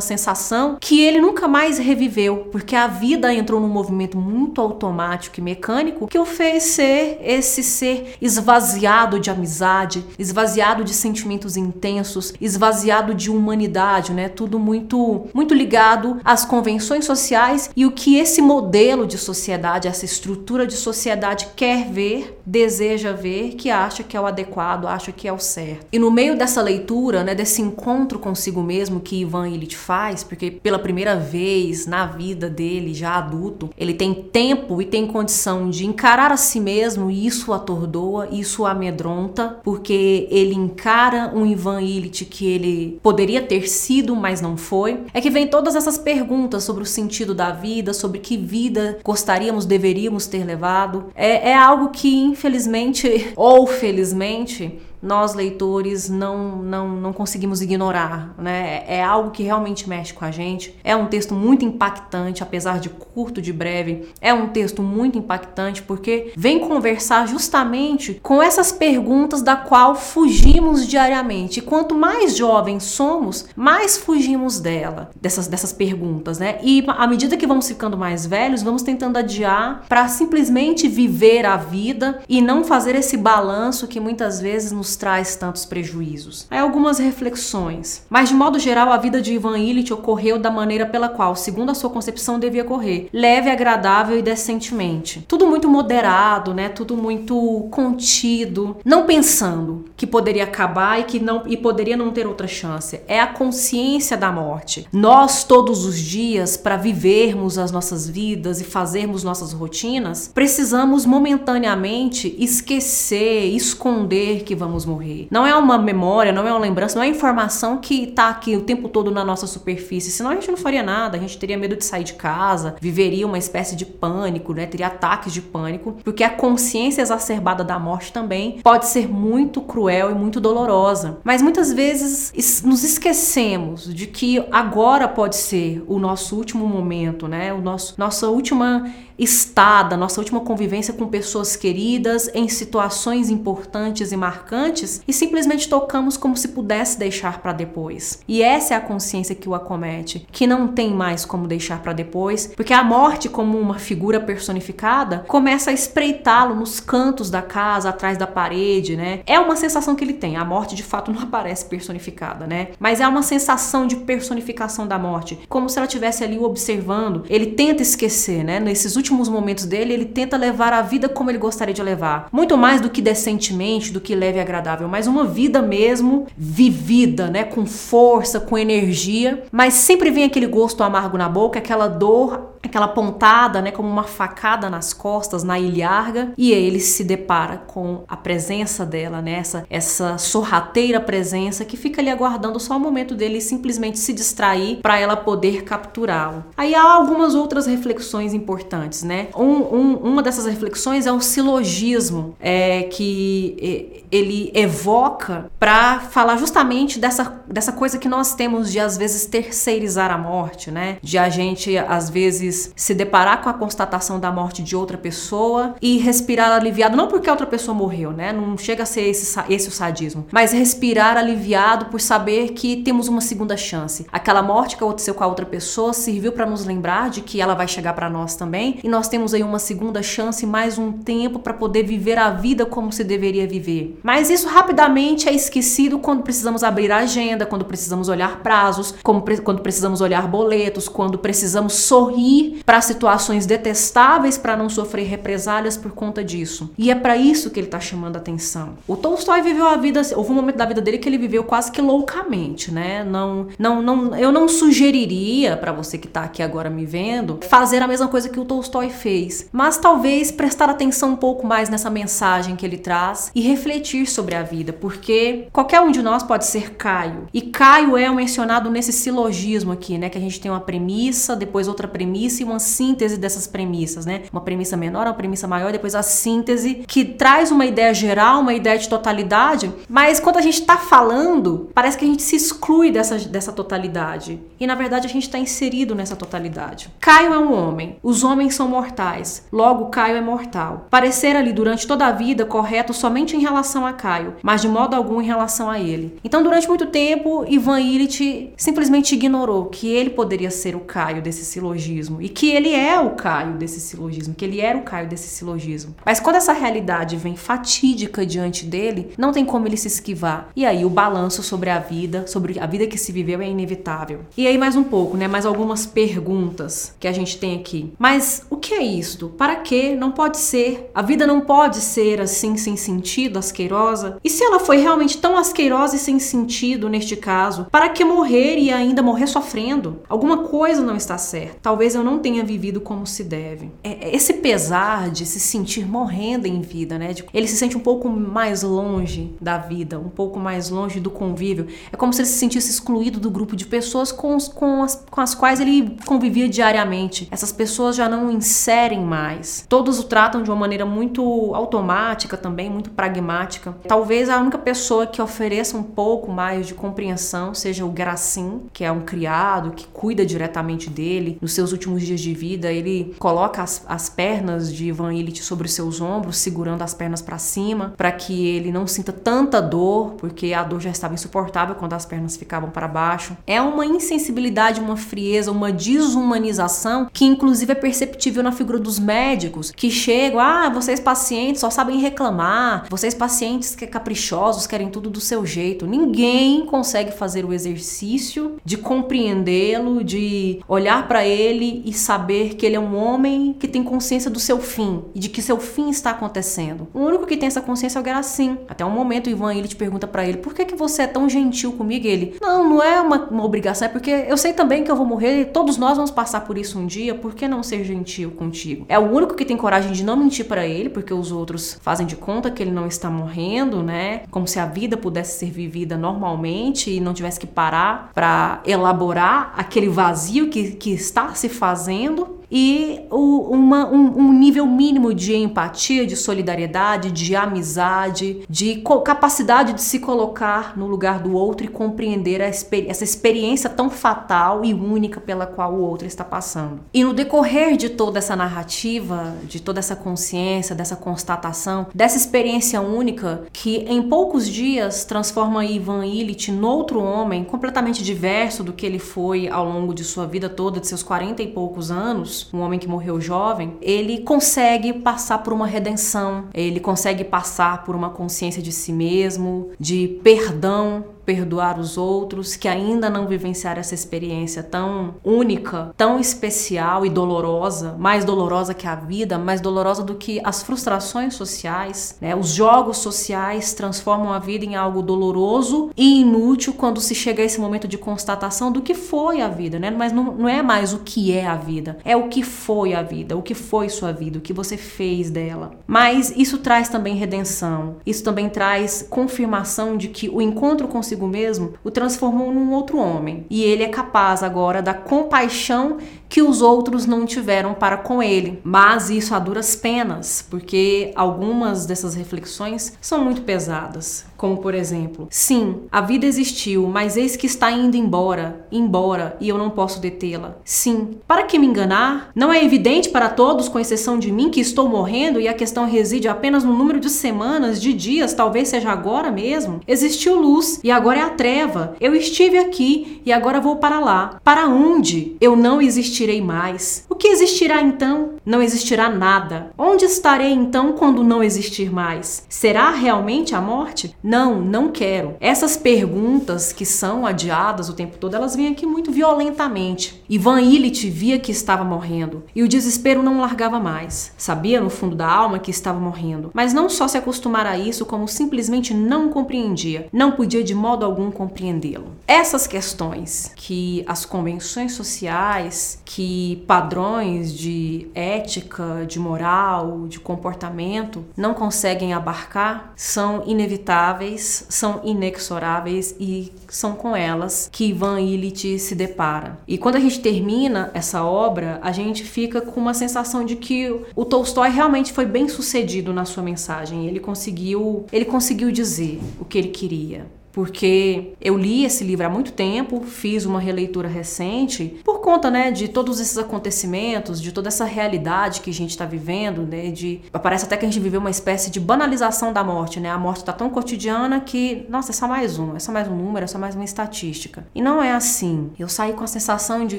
sensação 0.00 0.76
que 0.80 1.00
ele 1.00 1.20
nunca 1.20 1.46
mais 1.46 1.78
reviveu, 1.78 2.48
porque 2.50 2.74
a 2.74 2.86
vida 2.86 3.32
entrou 3.32 3.60
num 3.60 3.68
movimento 3.68 4.18
muito 4.18 4.60
automático 4.60 5.38
e 5.38 5.42
mecânico 5.42 6.06
que 6.06 6.18
o 6.18 6.24
fez 6.24 6.62
ser 6.64 7.18
esse 7.22 7.62
ser 7.62 8.14
esvaziado 8.20 9.18
de 9.20 9.30
amizade, 9.30 10.04
esvaziado 10.18 10.84
de 10.84 10.94
sentimentos 10.94 11.56
intensos, 11.56 12.32
esvaziado 12.40 13.14
de 13.14 13.30
humanidade, 13.30 14.12
né? 14.12 14.28
Tudo 14.28 14.58
muito 14.58 15.26
muito 15.32 15.54
ligado 15.54 16.18
às 16.24 16.44
convenções 16.44 17.04
sociais 17.04 17.70
e 17.76 17.84
o 17.84 17.92
que 17.92 18.16
esse 18.16 18.40
modelo 18.40 19.06
de 19.06 19.18
sociedade, 19.18 19.88
essa 19.88 20.04
estrutura 20.46 20.64
de 20.64 20.76
sociedade 20.76 21.48
quer 21.56 21.90
ver, 21.90 22.38
deseja 22.46 23.12
ver, 23.12 23.54
que 23.56 23.68
acha 23.68 24.04
que 24.04 24.16
é 24.16 24.20
o 24.20 24.26
adequado, 24.26 24.86
acha 24.86 25.10
que 25.10 25.26
é 25.26 25.32
o 25.32 25.40
certo. 25.40 25.86
E 25.90 25.98
no 25.98 26.08
meio 26.08 26.38
dessa 26.38 26.62
leitura, 26.62 27.24
né, 27.24 27.34
desse 27.34 27.60
encontro 27.60 28.20
consigo 28.20 28.62
mesmo 28.62 29.00
que 29.00 29.22
Ivan 29.22 29.48
Illich 29.48 29.76
faz, 29.76 30.22
porque 30.22 30.52
pela 30.52 30.78
primeira 30.78 31.16
vez 31.16 31.86
na 31.86 32.06
vida 32.06 32.48
dele, 32.48 32.94
já 32.94 33.16
adulto, 33.16 33.70
ele 33.76 33.92
tem 33.92 34.14
tempo 34.14 34.80
e 34.80 34.84
tem 34.84 35.08
condição 35.08 35.68
de 35.68 35.84
encarar 35.84 36.30
a 36.30 36.36
si 36.36 36.60
mesmo 36.60 37.10
e 37.10 37.26
isso 37.26 37.52
atordoa, 37.52 38.28
isso 38.30 38.64
amedronta, 38.64 39.58
porque 39.64 40.28
ele 40.30 40.54
encara 40.54 41.32
um 41.34 41.44
Ivan 41.44 41.82
Illich 41.82 42.24
que 42.24 42.46
ele 42.46 43.00
poderia 43.02 43.42
ter 43.42 43.68
sido, 43.68 44.14
mas 44.14 44.40
não 44.40 44.56
foi. 44.56 45.00
É 45.12 45.20
que 45.20 45.30
vem 45.30 45.48
todas 45.48 45.74
essas 45.74 45.98
perguntas 45.98 46.62
sobre 46.62 46.84
o 46.84 46.86
sentido 46.86 47.34
da 47.34 47.50
vida, 47.50 47.92
sobre 47.92 48.20
que 48.20 48.36
vida 48.36 48.98
gostaríamos, 49.02 49.66
deveríamos 49.66 50.28
ter 50.28 50.35
levado. 50.44 51.06
É, 51.14 51.50
é 51.50 51.54
algo 51.54 51.90
que, 51.90 52.16
infelizmente 52.16 53.32
ou 53.36 53.66
felizmente, 53.66 54.78
nós 55.06 55.34
leitores 55.34 56.08
não, 56.08 56.56
não, 56.56 56.88
não 56.88 57.12
conseguimos 57.12 57.62
ignorar, 57.62 58.34
né? 58.36 58.84
É 58.88 59.02
algo 59.02 59.30
que 59.30 59.44
realmente 59.44 59.88
mexe 59.88 60.12
com 60.12 60.24
a 60.24 60.30
gente. 60.30 60.76
É 60.82 60.96
um 60.96 61.06
texto 61.06 61.32
muito 61.32 61.64
impactante, 61.64 62.42
apesar 62.42 62.80
de 62.80 62.88
curto, 62.88 63.40
de 63.40 63.52
breve. 63.52 64.08
É 64.20 64.34
um 64.34 64.48
texto 64.48 64.82
muito 64.82 65.16
impactante 65.16 65.82
porque 65.82 66.32
vem 66.36 66.58
conversar 66.58 67.28
justamente 67.28 68.14
com 68.22 68.42
essas 68.42 68.72
perguntas 68.72 69.42
da 69.42 69.54
qual 69.54 69.94
fugimos 69.94 70.86
diariamente. 70.86 71.60
E 71.60 71.62
quanto 71.62 71.94
mais 71.94 72.36
jovens 72.36 72.82
somos, 72.82 73.46
mais 73.54 73.96
fugimos 73.96 74.58
dela, 74.58 75.10
dessas, 75.20 75.46
dessas 75.46 75.72
perguntas, 75.72 76.38
né? 76.38 76.58
E 76.62 76.84
à 76.88 77.06
medida 77.06 77.36
que 77.36 77.46
vamos 77.46 77.68
ficando 77.68 77.96
mais 77.96 78.26
velhos, 78.26 78.62
vamos 78.62 78.82
tentando 78.82 79.18
adiar 79.18 79.84
para 79.88 80.08
simplesmente 80.08 80.88
viver 80.88 81.46
a 81.46 81.56
vida 81.56 82.20
e 82.28 82.42
não 82.42 82.64
fazer 82.64 82.96
esse 82.96 83.16
balanço 83.16 83.86
que 83.86 84.00
muitas 84.00 84.40
vezes 84.40 84.72
nos 84.72 84.95
traz 84.96 85.36
tantos 85.36 85.64
prejuízos. 85.64 86.46
Aí 86.50 86.58
algumas 86.58 86.98
reflexões. 86.98 88.04
Mas 88.08 88.28
de 88.28 88.34
modo 88.34 88.58
geral, 88.58 88.92
a 88.92 88.96
vida 88.96 89.20
de 89.20 89.34
Ivan 89.34 89.58
Illich 89.58 89.92
ocorreu 89.92 90.38
da 90.38 90.50
maneira 90.50 90.86
pela 90.86 91.08
qual, 91.08 91.36
segundo 91.36 91.70
a 91.70 91.74
sua 91.74 91.90
concepção, 91.90 92.38
devia 92.38 92.64
correr, 92.64 93.08
leve, 93.12 93.50
agradável 93.50 94.18
e 94.18 94.22
decentemente. 94.22 95.24
Tudo 95.28 95.46
muito 95.46 95.68
moderado, 95.68 96.52
né? 96.54 96.68
Tudo 96.68 96.96
muito 96.96 97.68
contido, 97.70 98.76
não 98.84 99.06
pensando 99.06 99.84
que 99.96 100.06
poderia 100.06 100.44
acabar 100.44 101.00
e 101.00 101.04
que 101.04 101.20
não 101.20 101.42
e 101.46 101.56
poderia 101.56 101.96
não 101.96 102.10
ter 102.10 102.26
outra 102.26 102.46
chance. 102.46 103.00
É 103.06 103.20
a 103.20 103.26
consciência 103.26 104.16
da 104.16 104.32
morte. 104.32 104.86
Nós 104.92 105.44
todos 105.44 105.84
os 105.84 105.98
dias 105.98 106.56
para 106.56 106.76
vivermos 106.76 107.58
as 107.58 107.70
nossas 107.70 108.08
vidas 108.08 108.60
e 108.60 108.64
fazermos 108.64 109.22
nossas 109.22 109.52
rotinas, 109.52 110.30
precisamos 110.32 111.06
momentaneamente 111.06 112.34
esquecer, 112.38 113.46
esconder 113.54 114.42
que 114.44 114.54
vamos 114.54 114.75
morrer. 114.84 115.28
Não 115.30 115.46
é 115.46 115.54
uma 115.56 115.78
memória, 115.78 116.32
não 116.32 116.46
é 116.46 116.50
uma 116.50 116.60
lembrança, 116.60 116.96
não 116.96 117.02
é 117.02 117.08
informação 117.08 117.78
que 117.78 118.08
tá 118.08 118.28
aqui 118.28 118.56
o 118.56 118.62
tempo 118.62 118.88
todo 118.88 119.10
na 119.10 119.24
nossa 119.24 119.46
superfície. 119.46 120.10
Senão 120.10 120.30
a 120.30 120.34
gente 120.34 120.50
não 120.50 120.56
faria 120.56 120.82
nada, 120.82 121.16
a 121.16 121.20
gente 121.20 121.38
teria 121.38 121.56
medo 121.56 121.76
de 121.76 121.84
sair 121.84 122.04
de 122.04 122.14
casa, 122.14 122.76
viveria 122.80 123.26
uma 123.26 123.38
espécie 123.38 123.76
de 123.76 123.86
pânico, 123.86 124.52
né? 124.52 124.66
Teria 124.66 124.88
ataques 124.88 125.32
de 125.32 125.40
pânico, 125.40 125.96
porque 126.04 126.24
a 126.24 126.30
consciência 126.30 127.02
exacerbada 127.02 127.64
da 127.64 127.78
morte 127.78 128.12
também 128.12 128.60
pode 128.62 128.86
ser 128.86 129.08
muito 129.08 129.60
cruel 129.60 130.10
e 130.10 130.14
muito 130.14 130.40
dolorosa. 130.40 131.18
Mas 131.24 131.40
muitas 131.40 131.72
vezes 131.72 132.62
nos 132.62 132.84
esquecemos 132.84 133.92
de 133.92 134.06
que 134.06 134.44
agora 134.50 135.08
pode 135.08 135.36
ser 135.36 135.84
o 135.86 135.98
nosso 135.98 136.36
último 136.36 136.66
momento, 136.66 137.28
né? 137.28 137.52
O 137.52 137.60
nosso 137.60 137.94
nossa 137.96 138.28
última 138.28 138.90
estada, 139.18 139.96
nossa 139.96 140.20
última 140.20 140.40
convivência 140.40 140.92
com 140.92 141.06
pessoas 141.06 141.56
queridas 141.56 142.30
em 142.34 142.48
situações 142.48 143.30
importantes 143.30 144.12
e 144.12 144.16
marcantes 144.16 145.00
e 145.06 145.12
simplesmente 145.12 145.68
tocamos 145.68 146.16
como 146.16 146.36
se 146.36 146.48
pudesse 146.48 146.98
deixar 146.98 147.40
para 147.40 147.52
depois. 147.52 148.20
E 148.28 148.42
essa 148.42 148.74
é 148.74 148.76
a 148.76 148.80
consciência 148.80 149.34
que 149.34 149.48
o 149.48 149.54
acomete, 149.54 150.26
que 150.30 150.46
não 150.46 150.68
tem 150.68 150.92
mais 150.92 151.24
como 151.24 151.48
deixar 151.48 151.80
para 151.80 151.92
depois, 151.92 152.52
porque 152.54 152.72
a 152.72 152.84
morte, 152.84 153.28
como 153.28 153.58
uma 153.58 153.78
figura 153.78 154.20
personificada, 154.20 155.24
começa 155.26 155.70
a 155.70 155.74
espreitá-lo 155.74 156.54
nos 156.54 156.80
cantos 156.80 157.30
da 157.30 157.42
casa, 157.42 157.88
atrás 157.88 158.18
da 158.18 158.26
parede, 158.26 158.96
né? 158.96 159.20
É 159.26 159.38
uma 159.40 159.56
sensação 159.56 159.94
que 159.94 160.04
ele 160.04 160.12
tem. 160.12 160.36
A 160.36 160.44
morte 160.44 160.74
de 160.74 160.82
fato 160.82 161.12
não 161.12 161.22
aparece 161.22 161.64
personificada, 161.64 162.46
né? 162.46 162.68
Mas 162.78 163.00
é 163.00 163.08
uma 163.08 163.22
sensação 163.22 163.86
de 163.86 163.96
personificação 163.96 164.86
da 164.86 164.98
morte, 164.98 165.38
como 165.48 165.68
se 165.68 165.78
ela 165.78 165.86
estivesse 165.86 166.22
ali 166.22 166.38
o 166.38 166.44
observando. 166.44 167.24
Ele 167.28 167.46
tenta 167.46 167.82
esquecer, 167.82 168.44
né? 168.44 168.60
Nesses 168.60 168.96
últimos 168.96 169.05
momentos 169.28 169.64
dele, 169.64 169.92
ele 169.92 170.04
tenta 170.04 170.36
levar 170.36 170.72
a 170.72 170.82
vida 170.82 171.08
como 171.08 171.30
ele 171.30 171.38
gostaria 171.38 171.74
de 171.74 171.82
levar. 171.82 172.28
Muito 172.32 172.56
mais 172.56 172.80
do 172.80 172.90
que 172.90 173.02
decentemente, 173.02 173.92
do 173.92 174.00
que 174.00 174.14
leve 174.14 174.38
e 174.38 174.40
agradável, 174.40 174.88
mas 174.88 175.06
uma 175.06 175.24
vida 175.24 175.62
mesmo 175.62 176.26
vivida, 176.36 177.28
né? 177.28 177.44
Com 177.44 177.66
força, 177.66 178.40
com 178.40 178.56
energia. 178.56 179.44
Mas 179.52 179.74
sempre 179.74 180.10
vem 180.10 180.24
aquele 180.24 180.46
gosto 180.46 180.82
amargo 180.82 181.18
na 181.18 181.28
boca, 181.28 181.58
aquela 181.58 181.88
dor 181.88 182.56
aquela 182.66 182.88
pontada, 182.88 183.62
né, 183.62 183.70
como 183.70 183.88
uma 183.88 184.04
facada 184.04 184.68
nas 184.68 184.92
costas, 184.92 185.42
na 185.42 185.58
ilharga, 185.58 186.32
e 186.36 186.52
ele 186.52 186.80
se 186.80 187.02
depara 187.02 187.58
com 187.58 188.04
a 188.06 188.16
presença 188.16 188.84
dela, 188.84 189.22
né, 189.22 189.38
essa, 189.38 189.64
essa 189.70 190.18
sorrateira 190.18 191.00
presença 191.00 191.64
que 191.64 191.76
fica 191.76 192.00
ali 192.00 192.10
aguardando 192.10 192.60
só 192.60 192.76
o 192.76 192.80
momento 192.80 193.14
dele 193.14 193.40
simplesmente 193.40 193.98
se 193.98 194.12
distrair 194.12 194.80
para 194.82 194.98
ela 194.98 195.16
poder 195.16 195.62
capturá-lo. 195.64 196.44
Aí 196.56 196.74
há 196.74 196.82
algumas 196.82 197.34
outras 197.34 197.66
reflexões 197.66 198.34
importantes, 198.34 198.95
né? 199.02 199.28
Um, 199.36 199.44
um, 199.44 199.94
uma 199.96 200.22
dessas 200.22 200.46
reflexões 200.46 201.06
é 201.06 201.12
o 201.12 201.20
silogismo 201.20 202.36
é, 202.40 202.84
que 202.84 204.04
ele 204.10 204.50
evoca 204.54 205.50
para 205.58 206.00
falar 206.00 206.36
justamente 206.36 206.98
dessa, 206.98 207.42
dessa 207.46 207.72
coisa 207.72 207.98
que 207.98 208.08
nós 208.08 208.34
temos 208.34 208.70
de 208.70 208.78
às 208.78 208.96
vezes 208.96 209.26
terceirizar 209.26 210.10
a 210.10 210.18
morte, 210.18 210.70
né? 210.70 210.98
De 211.02 211.18
a 211.18 211.28
gente 211.28 211.76
às 211.76 212.10
vezes 212.10 212.72
se 212.76 212.94
deparar 212.94 213.42
com 213.42 213.48
a 213.48 213.54
constatação 213.54 214.18
da 214.20 214.30
morte 214.30 214.62
de 214.62 214.76
outra 214.76 214.96
pessoa 214.96 215.74
e 215.80 215.98
respirar 215.98 216.52
aliviado, 216.52 216.96
não 216.96 217.08
porque 217.08 217.28
a 217.28 217.32
outra 217.32 217.46
pessoa 217.46 217.74
morreu, 217.74 218.12
né? 218.12 218.32
Não 218.32 218.56
chega 218.56 218.82
a 218.82 218.86
ser 218.86 219.02
esse, 219.02 219.38
esse 219.48 219.68
o 219.68 219.72
sadismo, 219.72 220.26
mas 220.30 220.52
respirar 220.52 221.16
aliviado 221.16 221.86
por 221.86 222.00
saber 222.00 222.50
que 222.52 222.76
temos 222.76 223.08
uma 223.08 223.20
segunda 223.20 223.56
chance. 223.56 224.06
Aquela 224.12 224.42
morte 224.42 224.76
que 224.76 224.84
aconteceu 224.84 225.14
com 225.14 225.24
a 225.24 225.26
outra 225.26 225.46
pessoa 225.46 225.92
serviu 225.92 226.32
para 226.32 226.46
nos 226.46 226.64
lembrar 226.64 227.10
de 227.10 227.20
que 227.20 227.40
ela 227.40 227.54
vai 227.54 227.68
chegar 227.68 227.92
para 227.92 228.08
nós 228.08 228.36
também 228.36 228.78
e 228.86 228.88
nós 228.88 229.08
temos 229.08 229.34
aí 229.34 229.42
uma 229.42 229.58
segunda 229.58 230.00
chance, 230.00 230.46
mais 230.46 230.78
um 230.78 230.92
tempo 230.92 231.40
para 231.40 231.52
poder 231.52 231.82
viver 231.82 232.16
a 232.18 232.30
vida 232.30 232.64
como 232.64 232.92
se 232.92 233.02
deveria 233.02 233.44
viver. 233.44 233.98
Mas 234.00 234.30
isso 234.30 234.46
rapidamente 234.46 235.28
é 235.28 235.34
esquecido 235.34 235.98
quando 235.98 236.22
precisamos 236.22 236.62
abrir 236.62 236.92
a 236.92 236.98
agenda, 236.98 237.44
quando 237.44 237.64
precisamos 237.64 238.08
olhar 238.08 238.44
prazos, 238.44 238.94
pre 239.24 239.38
quando 239.38 239.60
precisamos 239.60 240.00
olhar 240.00 240.28
boletos, 240.28 240.88
quando 240.88 241.18
precisamos 241.18 241.72
sorrir 241.72 242.62
para 242.64 242.80
situações 242.80 243.44
detestáveis 243.44 244.38
para 244.38 244.56
não 244.56 244.68
sofrer 244.68 245.08
represálias 245.08 245.76
por 245.76 245.90
conta 245.90 246.22
disso. 246.22 246.70
E 246.78 246.88
é 246.88 246.94
para 246.94 247.16
isso 247.16 247.50
que 247.50 247.58
ele 247.58 247.66
está 247.66 247.80
chamando 247.80 248.14
a 248.14 248.20
atenção. 248.20 248.74
O 248.86 248.94
Tolstói 248.94 249.42
viveu 249.42 249.66
a 249.66 249.76
vida, 249.76 250.00
houve 250.14 250.30
um 250.30 250.34
momento 250.36 250.58
da 250.58 250.64
vida 250.64 250.80
dele 250.80 250.98
que 250.98 251.08
ele 251.08 251.18
viveu 251.18 251.42
quase 251.42 251.72
que 251.72 251.82
loucamente, 251.82 252.72
né? 252.72 253.02
Não, 253.02 253.48
não, 253.58 253.82
não, 253.82 254.16
eu 254.16 254.30
não 254.30 254.46
sugeriria 254.46 255.56
para 255.56 255.72
você 255.72 255.98
que 255.98 256.06
está 256.06 256.22
aqui 256.22 256.40
agora 256.40 256.70
me 256.70 256.86
vendo 256.86 257.40
fazer 257.48 257.82
a 257.82 257.88
mesma 257.88 258.06
coisa 258.06 258.28
que 258.28 258.38
o 258.38 258.44
Tolstói 258.44 258.75
Tolstói 258.76 258.90
fez, 258.90 259.48
mas 259.50 259.78
talvez 259.78 260.30
prestar 260.30 260.68
atenção 260.68 261.10
um 261.10 261.16
pouco 261.16 261.46
mais 261.46 261.70
nessa 261.70 261.88
mensagem 261.88 262.54
que 262.54 262.66
ele 262.66 262.76
traz 262.76 263.30
e 263.34 263.40
refletir 263.40 264.06
sobre 264.06 264.34
a 264.34 264.42
vida, 264.42 264.72
porque 264.72 265.48
qualquer 265.52 265.80
um 265.80 265.90
de 265.90 266.02
nós 266.02 266.22
pode 266.22 266.44
ser 266.44 266.74
Caio. 266.74 267.26
E 267.32 267.40
Caio 267.40 267.96
é 267.96 268.10
mencionado 268.10 268.70
nesse 268.70 268.92
silogismo 268.92 269.72
aqui, 269.72 269.96
né, 269.96 270.10
que 270.10 270.18
a 270.18 270.20
gente 270.20 270.40
tem 270.40 270.50
uma 270.50 270.60
premissa, 270.60 271.34
depois 271.34 271.68
outra 271.68 271.88
premissa 271.88 272.42
e 272.42 272.44
uma 272.44 272.58
síntese 272.58 273.16
dessas 273.16 273.46
premissas, 273.46 274.04
né? 274.04 274.22
Uma 274.32 274.40
premissa 274.40 274.76
menor, 274.76 275.06
uma 275.06 275.14
premissa 275.14 275.46
maior, 275.46 275.72
depois 275.72 275.94
a 275.94 276.02
síntese 276.02 276.84
que 276.86 277.04
traz 277.04 277.50
uma 277.50 277.64
ideia 277.64 277.94
geral, 277.94 278.40
uma 278.40 278.54
ideia 278.54 278.78
de 278.78 278.88
totalidade, 278.88 279.72
mas 279.88 280.20
quando 280.20 280.36
a 280.36 280.42
gente 280.42 280.60
está 280.60 280.76
falando, 280.76 281.70
parece 281.74 281.96
que 281.96 282.04
a 282.04 282.08
gente 282.08 282.22
se 282.22 282.36
exclui 282.36 282.90
dessa, 282.90 283.16
dessa 283.18 283.52
totalidade. 283.52 284.40
E 284.60 284.66
na 284.66 284.74
verdade 284.74 285.06
a 285.06 285.10
gente 285.10 285.24
está 285.24 285.38
inserido 285.38 285.94
nessa 285.94 286.16
totalidade. 286.16 286.90
Caio 287.00 287.32
é 287.32 287.38
um 287.38 287.52
homem, 287.52 287.96
os 288.02 288.22
homens 288.22 288.54
são 288.54 288.65
mortais, 288.68 289.44
logo 289.52 289.86
Caio 289.86 290.16
é 290.16 290.20
mortal. 290.20 290.86
Parecer 290.90 291.36
ali 291.36 291.52
durante 291.52 291.86
toda 291.86 292.06
a 292.06 292.12
vida 292.12 292.44
correto 292.44 292.92
somente 292.92 293.36
em 293.36 293.40
relação 293.40 293.86
a 293.86 293.92
Caio, 293.92 294.34
mas 294.42 294.60
de 294.60 294.68
modo 294.68 294.94
algum 294.94 295.20
em 295.20 295.26
relação 295.26 295.70
a 295.70 295.78
ele. 295.78 296.18
Então, 296.24 296.42
durante 296.42 296.68
muito 296.68 296.86
tempo, 296.86 297.44
Ivan 297.48 297.80
Illich 297.80 298.52
simplesmente 298.56 299.14
ignorou 299.14 299.66
que 299.66 299.88
ele 299.88 300.10
poderia 300.10 300.50
ser 300.50 300.74
o 300.74 300.80
Caio 300.80 301.22
desse 301.22 301.44
silogismo 301.44 302.20
e 302.20 302.28
que 302.28 302.50
ele 302.50 302.72
é 302.72 302.98
o 302.98 303.10
Caio 303.10 303.54
desse 303.54 303.80
silogismo, 303.80 304.34
que 304.34 304.44
ele 304.44 304.60
era 304.60 304.78
o 304.78 304.82
Caio 304.82 305.08
desse 305.08 305.28
silogismo. 305.28 305.94
Mas 306.04 306.20
quando 306.20 306.36
essa 306.36 306.52
realidade 306.52 307.16
vem 307.16 307.36
fatídica 307.36 308.24
diante 308.24 308.64
dele, 308.64 309.12
não 309.16 309.32
tem 309.32 309.44
como 309.44 309.66
ele 309.66 309.76
se 309.76 309.88
esquivar. 309.88 310.48
E 310.56 310.64
aí 310.64 310.84
o 310.84 310.90
balanço 310.90 311.42
sobre 311.42 311.70
a 311.70 311.78
vida, 311.78 312.26
sobre 312.26 312.58
a 312.58 312.66
vida 312.66 312.86
que 312.86 312.98
se 312.98 313.12
viveu 313.12 313.40
é 313.40 313.48
inevitável. 313.48 314.20
E 314.36 314.46
aí 314.46 314.58
mais 314.58 314.76
um 314.76 314.84
pouco, 314.84 315.16
né? 315.16 315.28
Mais 315.28 315.46
algumas 315.46 315.86
perguntas 315.86 316.94
que 316.98 317.08
a 317.08 317.12
gente 317.12 317.38
tem 317.38 317.58
aqui. 317.58 317.92
Mas 317.98 318.44
o 318.50 318.55
que 318.56 318.74
é 318.74 318.82
isto? 318.82 319.28
Para 319.28 319.56
que 319.56 319.94
não 319.94 320.12
pode 320.12 320.38
ser? 320.38 320.90
A 320.94 321.02
vida 321.02 321.26
não 321.26 321.40
pode 321.40 321.76
ser 321.76 322.20
assim 322.20 322.56
sem 322.56 322.76
sentido, 322.76 323.38
asquerosa? 323.38 324.18
E 324.22 324.30
se 324.30 324.44
ela 324.44 324.60
foi 324.60 324.78
realmente 324.78 325.18
tão 325.18 325.36
asquerosa 325.36 325.96
e 325.96 325.98
sem 325.98 326.18
sentido 326.18 326.88
neste 326.88 327.16
caso, 327.16 327.66
para 327.70 327.88
que 327.88 328.04
morrer 328.04 328.58
e 328.58 328.72
ainda 328.72 329.02
morrer 329.02 329.26
sofrendo? 329.26 330.00
Alguma 330.08 330.38
coisa 330.38 330.82
não 330.82 330.96
está 330.96 331.18
certa. 331.18 331.56
Talvez 331.62 331.94
eu 331.94 332.04
não 332.04 332.18
tenha 332.18 332.44
vivido 332.44 332.80
como 332.80 333.06
se 333.06 333.24
deve. 333.24 333.70
É, 333.82 334.08
é 334.08 334.16
esse 334.16 334.34
pesar 334.34 335.10
de 335.10 335.26
se 335.26 335.40
sentir 335.40 335.86
morrendo 335.86 336.46
em 336.46 336.60
vida, 336.60 336.98
né? 336.98 337.14
Ele 337.32 337.48
se 337.48 337.56
sente 337.56 337.76
um 337.76 337.80
pouco 337.80 338.08
mais 338.08 338.62
longe 338.62 339.34
da 339.40 339.58
vida, 339.58 339.98
um 339.98 340.08
pouco 340.08 340.38
mais 340.38 340.70
longe 340.70 341.00
do 341.00 341.10
convívio. 341.10 341.66
É 341.92 341.96
como 341.96 342.12
se 342.12 342.20
ele 342.20 342.28
se 342.28 342.38
sentisse 342.38 342.70
excluído 342.70 343.20
do 343.20 343.30
grupo 343.30 343.56
de 343.56 343.66
pessoas 343.66 344.12
com, 344.12 344.36
os, 344.36 344.48
com, 344.48 344.82
as, 344.82 345.04
com 345.10 345.20
as 345.20 345.34
quais 345.34 345.60
ele 345.60 345.96
convivia 346.06 346.48
diariamente. 346.48 347.28
Essas 347.30 347.52
pessoas 347.52 347.96
já 347.96 348.08
não 348.08 348.26
o 348.26 348.30
inserem 348.36 349.00
mais. 349.00 349.64
Todos 349.68 349.98
o 349.98 350.04
tratam 350.04 350.42
de 350.42 350.50
uma 350.50 350.56
maneira 350.56 350.84
muito 350.84 351.54
automática 351.54 352.36
também, 352.36 352.70
muito 352.70 352.90
pragmática. 352.90 353.74
Talvez 353.86 354.28
a 354.28 354.38
única 354.38 354.58
pessoa 354.58 355.06
que 355.06 355.20
ofereça 355.20 355.76
um 355.76 355.82
pouco 355.82 356.30
mais 356.30 356.66
de 356.66 356.74
compreensão 356.74 357.54
seja 357.54 357.84
o 357.84 357.90
Gracin, 357.90 358.62
que 358.72 358.84
é 358.84 358.92
um 358.92 359.00
criado 359.00 359.72
que 359.72 359.86
cuida 359.86 360.24
diretamente 360.24 360.90
dele. 360.90 361.38
Nos 361.40 361.52
seus 361.52 361.72
últimos 361.72 362.02
dias 362.02 362.20
de 362.20 362.34
vida, 362.34 362.72
ele 362.72 363.14
coloca 363.18 363.62
as, 363.62 363.84
as 363.88 364.08
pernas 364.08 364.72
de 364.72 364.88
Ivan 364.88 365.14
Illich 365.14 365.42
sobre 365.42 365.66
os 365.66 365.72
seus 365.72 366.00
ombros, 366.00 366.36
segurando 366.38 366.82
as 366.82 366.94
pernas 366.94 367.22
para 367.22 367.38
cima, 367.38 367.94
para 367.96 368.12
que 368.12 368.46
ele 368.46 368.70
não 368.70 368.86
sinta 368.86 369.12
tanta 369.12 369.60
dor, 369.60 370.14
porque 370.18 370.52
a 370.52 370.62
dor 370.62 370.80
já 370.80 370.90
estava 370.90 371.14
insuportável 371.14 371.74
quando 371.74 371.94
as 371.94 372.04
pernas 372.04 372.36
ficavam 372.36 372.70
para 372.70 372.86
baixo. 372.86 373.36
É 373.46 373.60
uma 373.60 373.86
insensibilidade, 373.86 374.80
uma 374.80 374.96
frieza, 374.96 375.50
uma 375.50 375.72
desumanização 375.72 377.08
que 377.12 377.24
inclusive 377.24 377.72
é 377.72 377.74
perceptível 377.74 378.25
na 378.42 378.52
figura 378.52 378.78
dos 378.78 378.98
médicos 378.98 379.70
que 379.70 379.90
chegam, 379.90 380.40
ah, 380.40 380.68
vocês 380.68 381.00
pacientes 381.00 381.60
só 381.60 381.70
sabem 381.70 381.98
reclamar, 381.98 382.86
vocês 382.90 383.14
pacientes 383.14 383.74
que 383.74 383.84
é 383.84 383.86
caprichosos 383.88 384.66
querem 384.66 384.88
tudo 384.88 385.10
do 385.10 385.20
seu 385.20 385.44
jeito. 385.46 385.86
Ninguém 385.86 386.66
consegue 386.66 387.12
fazer 387.12 387.44
o 387.44 387.52
exercício 387.52 388.56
de 388.64 388.76
compreendê-lo, 388.76 390.02
de 390.02 390.60
olhar 390.68 391.06
para 391.08 391.24
ele 391.26 391.82
e 391.84 391.92
saber 391.92 392.54
que 392.54 392.66
ele 392.66 392.76
é 392.76 392.80
um 392.80 392.96
homem 392.96 393.54
que 393.58 393.68
tem 393.68 393.82
consciência 393.82 394.30
do 394.30 394.40
seu 394.40 394.58
fim 394.58 395.02
e 395.14 395.18
de 395.18 395.28
que 395.28 395.42
seu 395.42 395.58
fim 395.58 395.90
está 395.90 396.10
acontecendo. 396.10 396.88
O 396.92 397.00
único 397.00 397.26
que 397.26 397.36
tem 397.36 397.46
essa 397.46 397.60
consciência 397.60 397.98
é 397.98 398.02
o 398.02 398.04
Gerassim. 398.04 398.58
Até 398.68 398.84
um 398.84 398.90
momento 398.90 399.26
o 399.26 399.30
Ivan 399.30 399.54
ele 399.54 399.68
te 399.68 399.76
pergunta 399.76 400.06
para 400.06 400.26
ele: 400.26 400.38
"Por 400.38 400.54
que 400.54 400.64
que 400.64 400.74
você 400.74 401.02
é 401.02 401.06
tão 401.06 401.28
gentil 401.28 401.72
comigo?" 401.72 402.06
E 402.06 402.10
ele: 402.10 402.36
"Não, 402.40 402.68
não 402.68 402.82
é 402.82 403.00
uma, 403.00 403.28
uma 403.28 403.44
obrigação, 403.44 403.86
é 403.86 403.90
porque 403.90 404.10
eu 404.10 404.36
sei 404.36 404.52
também 404.52 404.84
que 404.84 404.90
eu 404.90 404.96
vou 404.96 405.06
morrer 405.06 405.46
todos 405.46 405.76
nós 405.76 405.96
vamos 405.96 406.10
passar 406.10 406.42
por 406.42 406.58
isso 406.58 406.78
um 406.78 406.86
dia, 406.86 407.14
por 407.14 407.34
que 407.34 407.48
não 407.48 407.62
ser 407.62 407.84
gentil 407.84 408.15
contigo?" 408.24 408.86
É 408.88 408.98
o 408.98 409.10
único 409.10 409.34
que 409.34 409.44
tem 409.44 409.56
coragem 409.56 409.92
de 409.92 410.04
não 410.04 410.16
mentir 410.16 410.46
para 410.46 410.66
ele, 410.66 410.88
porque 410.88 411.12
os 411.12 411.30
outros 411.32 411.78
fazem 411.82 412.06
de 412.06 412.16
conta 412.16 412.50
que 412.50 412.62
ele 412.62 412.70
não 412.70 412.86
está 412.86 413.10
morrendo, 413.10 413.82
né? 413.82 414.22
Como 414.30 414.46
se 414.46 414.58
a 414.58 414.66
vida 414.66 414.96
pudesse 414.96 415.38
ser 415.38 415.50
vivida 415.50 415.96
normalmente 415.96 416.90
e 416.90 417.00
não 417.00 417.12
tivesse 417.12 417.38
que 417.38 417.46
parar 417.46 418.10
para 418.14 418.60
elaborar 418.64 419.52
aquele 419.56 419.88
vazio 419.88 420.48
que, 420.48 420.72
que 420.72 420.90
está 420.90 421.34
se 421.34 421.48
fazendo 421.48 422.35
e 422.50 423.00
o, 423.10 423.48
uma, 423.50 423.86
um, 423.86 424.18
um, 424.18 424.32
nível 424.32 424.66
mínimo 424.66 425.14
de 425.14 425.34
empatia, 425.34 426.06
de 426.06 426.16
solidariedade, 426.16 427.10
de 427.10 427.34
amizade, 427.34 428.42
de 428.48 428.82
capacidade 429.04 429.72
de 429.72 429.82
se 429.82 429.98
colocar 429.98 430.76
no 430.76 430.86
lugar 430.86 431.20
do 431.20 431.34
outro 431.34 431.66
e 431.66 431.68
compreender 431.68 432.40
experi 432.40 432.86
essa 432.88 433.04
experiência 433.04 433.68
tão 433.68 433.90
fatal 433.90 434.64
e 434.64 434.72
única 434.72 435.20
pela 435.20 435.46
qual 435.46 435.74
o 435.74 435.80
outro 435.80 436.06
está 436.06 436.24
passando. 436.24 436.80
E 436.92 437.02
no 437.02 437.12
decorrer 437.12 437.76
de 437.76 437.88
toda 437.88 438.18
essa 438.18 438.36
narrativa, 438.36 439.34
de 439.44 439.60
toda 439.60 439.78
essa 439.78 439.96
consciência, 439.96 440.74
dessa 440.74 440.96
constatação, 440.96 441.86
dessa 441.94 442.16
experiência 442.16 442.80
única 442.80 443.42
que 443.52 443.78
em 443.88 444.02
poucos 444.02 444.48
dias 444.48 445.04
transforma 445.04 445.64
Ivan 445.64 446.04
Illich 446.04 446.52
outro 446.66 447.02
homem 447.02 447.44
completamente 447.44 448.02
diverso 448.02 448.62
do 448.62 448.72
que 448.72 448.84
ele 448.84 448.98
foi 448.98 449.48
ao 449.48 449.64
longo 449.64 449.94
de 449.94 450.04
sua 450.04 450.26
vida 450.26 450.48
toda, 450.48 450.80
de 450.80 450.86
seus 450.86 451.02
40 451.02 451.42
e 451.42 451.46
poucos 451.46 451.90
anos 451.90 452.35
um 452.52 452.60
homem 452.60 452.78
que 452.78 452.88
morreu 452.88 453.20
jovem, 453.20 453.76
ele 453.80 454.22
consegue 454.22 454.92
passar 454.92 455.38
por 455.38 455.52
uma 455.52 455.66
redenção, 455.66 456.44
ele 456.52 456.80
consegue 456.80 457.24
passar 457.24 457.84
por 457.84 457.94
uma 457.94 458.10
consciência 458.10 458.62
de 458.62 458.72
si 458.72 458.92
mesmo, 458.92 459.70
de 459.78 460.20
perdão 460.22 461.15
perdoar 461.26 461.78
os 461.78 461.98
outros 461.98 462.54
que 462.54 462.68
ainda 462.68 463.10
não 463.10 463.26
vivenciaram 463.26 463.80
essa 463.80 463.94
experiência 463.94 464.62
tão 464.62 465.16
única, 465.24 465.92
tão 465.96 466.20
especial 466.20 467.04
e 467.04 467.10
dolorosa, 467.10 467.96
mais 467.98 468.24
dolorosa 468.24 468.72
que 468.72 468.86
a 468.86 468.94
vida, 468.94 469.36
mais 469.36 469.60
dolorosa 469.60 470.04
do 470.04 470.14
que 470.14 470.40
as 470.44 470.62
frustrações 470.62 471.34
sociais. 471.34 472.16
Né? 472.20 472.34
Os 472.36 472.50
jogos 472.50 472.98
sociais 472.98 473.74
transformam 473.74 474.32
a 474.32 474.38
vida 474.38 474.64
em 474.64 474.76
algo 474.76 475.02
doloroso 475.02 475.90
e 475.96 476.20
inútil 476.20 476.72
quando 476.72 477.00
se 477.00 477.14
chega 477.14 477.42
a 477.42 477.44
esse 477.44 477.60
momento 477.60 477.88
de 477.88 477.98
constatação 477.98 478.70
do 478.70 478.80
que 478.80 478.94
foi 478.94 479.40
a 479.40 479.48
vida, 479.48 479.78
né? 479.78 479.90
Mas 479.90 480.12
não, 480.12 480.24
não 480.32 480.48
é 480.48 480.62
mais 480.62 480.92
o 480.92 480.98
que 480.98 481.32
é 481.32 481.46
a 481.46 481.56
vida, 481.56 481.98
é 482.04 482.16
o 482.16 482.28
que 482.28 482.42
foi 482.42 482.94
a 482.94 483.02
vida, 483.02 483.36
o 483.36 483.42
que 483.42 483.54
foi 483.54 483.88
sua 483.88 484.12
vida, 484.12 484.38
o 484.38 484.40
que 484.42 484.52
você 484.52 484.76
fez 484.76 485.30
dela. 485.30 485.72
Mas 485.86 486.32
isso 486.36 486.58
traz 486.58 486.88
também 486.88 487.16
redenção, 487.16 487.96
isso 488.06 488.22
também 488.22 488.48
traz 488.48 489.06
confirmação 489.08 489.96
de 489.96 490.08
que 490.08 490.28
o 490.28 490.40
encontro 490.40 490.86
consigo 490.86 491.15
consigo 491.16 491.26
mesmo, 491.26 491.74
o 491.82 491.90
transformou 491.90 492.52
num 492.52 492.72
outro 492.72 492.98
homem. 492.98 493.46
E 493.48 493.64
ele 493.64 493.82
é 493.82 493.88
capaz 493.88 494.42
agora 494.42 494.82
da 494.82 494.94
compaixão 494.94 495.98
que 496.28 496.42
os 496.42 496.62
outros 496.62 497.06
não 497.06 497.24
tiveram 497.24 497.74
para 497.74 497.96
com 497.96 498.22
ele. 498.22 498.60
Mas 498.64 499.10
isso 499.10 499.34
a 499.34 499.38
duras 499.38 499.76
penas, 499.76 500.46
porque 500.48 501.12
algumas 501.14 501.86
dessas 501.86 502.14
reflexões 502.14 502.92
são 503.00 503.24
muito 503.24 503.42
pesadas. 503.42 504.26
Como 504.36 504.58
por 504.58 504.74
exemplo, 504.74 505.28
sim, 505.30 505.82
a 505.90 506.00
vida 506.00 506.26
existiu, 506.26 506.86
mas 506.88 507.16
eis 507.16 507.36
que 507.36 507.46
está 507.46 507.70
indo 507.70 507.96
embora, 507.96 508.66
embora, 508.70 509.36
e 509.40 509.48
eu 509.48 509.56
não 509.56 509.70
posso 509.70 509.98
detê-la. 509.98 510.56
Sim, 510.64 511.18
para 511.26 511.44
que 511.44 511.58
me 511.58 511.66
enganar? 511.66 512.30
Não 512.34 512.52
é 512.52 512.62
evidente 512.62 513.08
para 513.08 513.30
todos, 513.30 513.68
com 513.68 513.80
exceção 513.80 514.18
de 514.18 514.30
mim, 514.30 514.50
que 514.50 514.60
estou 514.60 514.88
morrendo 514.88 515.40
e 515.40 515.48
a 515.48 515.54
questão 515.54 515.86
reside 515.86 516.28
apenas 516.28 516.64
no 516.64 516.76
número 516.76 517.00
de 517.00 517.08
semanas, 517.08 517.80
de 517.80 517.92
dias, 517.92 518.34
talvez 518.34 518.68
seja 518.68 518.90
agora 518.90 519.30
mesmo? 519.30 519.80
Existiu 519.88 520.38
luz 520.38 520.80
e 520.84 520.90
agora 520.90 521.20
é 521.20 521.22
a 521.22 521.30
treva. 521.30 521.96
Eu 522.00 522.14
estive 522.14 522.58
aqui 522.58 523.22
e 523.24 523.32
agora 523.32 523.60
vou 523.60 523.76
para 523.76 523.98
lá. 524.00 524.38
Para 524.44 524.66
onde? 524.66 525.36
Eu 525.40 525.56
não 525.56 525.80
existirei 526.16 526.40
mais. 526.40 527.04
O 527.16 527.18
que 527.18 527.28
existirá 527.28 527.80
então? 527.80 528.34
Não 528.44 528.60
existirá 528.60 529.08
nada. 529.08 529.70
Onde 529.78 530.04
estarei 530.04 530.52
então 530.52 530.92
quando 530.92 531.24
não 531.24 531.42
existir 531.42 531.90
mais? 531.90 532.44
Será 532.46 532.90
realmente 532.90 533.54
a 533.54 533.60
morte? 533.60 534.14
Não, 534.22 534.60
não 534.60 534.92
quero. 534.92 535.34
Essas 535.40 535.78
perguntas 535.78 536.74
que 536.74 536.84
são 536.84 537.24
adiadas 537.24 537.88
o 537.88 537.94
tempo 537.94 538.18
todo, 538.18 538.36
elas 538.36 538.54
vêm 538.54 538.68
aqui 538.68 538.84
muito 538.84 539.10
violentamente. 539.10 540.22
Ivan 540.28 540.60
Illich 540.60 541.08
via 541.08 541.38
que 541.38 541.50
estava 541.50 541.82
morrendo 541.82 542.44
e 542.54 542.62
o 542.62 542.68
desespero 542.68 543.22
não 543.22 543.40
largava 543.40 543.80
mais. 543.80 544.34
Sabia 544.36 544.78
no 544.78 544.90
fundo 544.90 545.16
da 545.16 545.26
alma 545.26 545.58
que 545.58 545.70
estava 545.70 545.98
morrendo, 545.98 546.50
mas 546.52 546.74
não 546.74 546.90
só 546.90 547.08
se 547.08 547.16
acostumara 547.16 547.70
a 547.70 547.78
isso, 547.78 548.04
como 548.04 548.28
simplesmente 548.28 548.92
não 548.92 549.30
compreendia. 549.30 550.06
Não 550.12 550.32
podia 550.32 550.62
de 550.62 550.74
modo 550.74 551.02
algum 551.06 551.30
compreendê-lo. 551.30 552.08
Essas 552.28 552.66
questões 552.66 553.52
que 553.56 554.04
as 554.06 554.26
convenções 554.26 554.92
sociais, 554.92 555.98
que 556.04 556.62
padrões 556.66 557.05
padrões 557.06 557.52
de 557.52 558.08
ética, 558.14 559.04
de 559.06 559.20
moral, 559.20 560.06
de 560.08 560.18
comportamento 560.18 561.24
não 561.36 561.54
conseguem 561.54 562.12
abarcar 562.12 562.92
são 562.96 563.44
inevitáveis, 563.46 564.66
são 564.68 565.00
inexoráveis 565.04 566.16
e 566.18 566.52
são 566.68 566.94
com 566.94 567.14
elas 567.14 567.68
que 567.70 567.86
Ivan 567.86 568.20
Illich 568.20 568.78
se 568.78 568.94
depara. 568.94 569.58
E 569.68 569.78
quando 569.78 569.96
a 569.96 570.00
gente 570.00 570.20
termina 570.20 570.90
essa 570.94 571.24
obra, 571.24 571.78
a 571.82 571.92
gente 571.92 572.24
fica 572.24 572.60
com 572.60 572.80
uma 572.80 572.94
sensação 572.94 573.44
de 573.44 573.54
que 573.54 574.00
o 574.14 574.24
Tolstói 574.24 574.70
realmente 574.70 575.12
foi 575.12 575.26
bem 575.26 575.48
sucedido 575.48 576.12
na 576.12 576.24
sua 576.24 576.42
mensagem. 576.42 577.06
Ele 577.06 577.20
conseguiu, 577.20 578.04
ele 578.12 578.24
conseguiu 578.24 578.72
dizer 578.72 579.20
o 579.38 579.44
que 579.44 579.58
ele 579.58 579.68
queria 579.68 580.26
porque 580.56 581.34
eu 581.38 581.54
li 581.54 581.84
esse 581.84 582.02
livro 582.02 582.24
há 582.24 582.30
muito 582.30 582.50
tempo, 582.50 583.02
fiz 583.02 583.44
uma 583.44 583.60
releitura 583.60 584.08
recente, 584.08 584.98
por 585.04 585.20
conta, 585.20 585.50
né, 585.50 585.70
de 585.70 585.86
todos 585.86 586.18
esses 586.18 586.38
acontecimentos, 586.38 587.42
de 587.42 587.52
toda 587.52 587.68
essa 587.68 587.84
realidade 587.84 588.62
que 588.62 588.70
a 588.70 588.72
gente 588.72 588.88
está 588.88 589.04
vivendo, 589.04 589.66
né, 589.66 589.90
de 589.90 590.22
parece 590.42 590.64
até 590.64 590.78
que 590.78 590.86
a 590.86 590.88
gente 590.88 590.98
viveu 590.98 591.20
uma 591.20 591.28
espécie 591.28 591.70
de 591.70 591.78
banalização 591.78 592.54
da 592.54 592.64
morte, 592.64 592.98
né? 592.98 593.10
A 593.10 593.18
morte 593.18 593.38
está 593.38 593.52
tão 593.52 593.68
cotidiana 593.68 594.40
que, 594.40 594.86
nossa, 594.88 595.10
é 595.10 595.12
só 595.12 595.28
mais 595.28 595.58
um, 595.58 595.76
é 595.76 595.78
só 595.78 595.92
mais 595.92 596.08
um 596.08 596.16
número, 596.16 596.44
é 596.44 596.46
só 596.46 596.58
mais 596.58 596.74
uma 596.74 596.84
estatística. 596.84 597.66
E 597.74 597.82
não 597.82 598.02
é 598.02 598.12
assim. 598.12 598.70
Eu 598.78 598.88
saí 598.88 599.12
com 599.12 599.24
a 599.24 599.26
sensação 599.26 599.86
de 599.86 599.98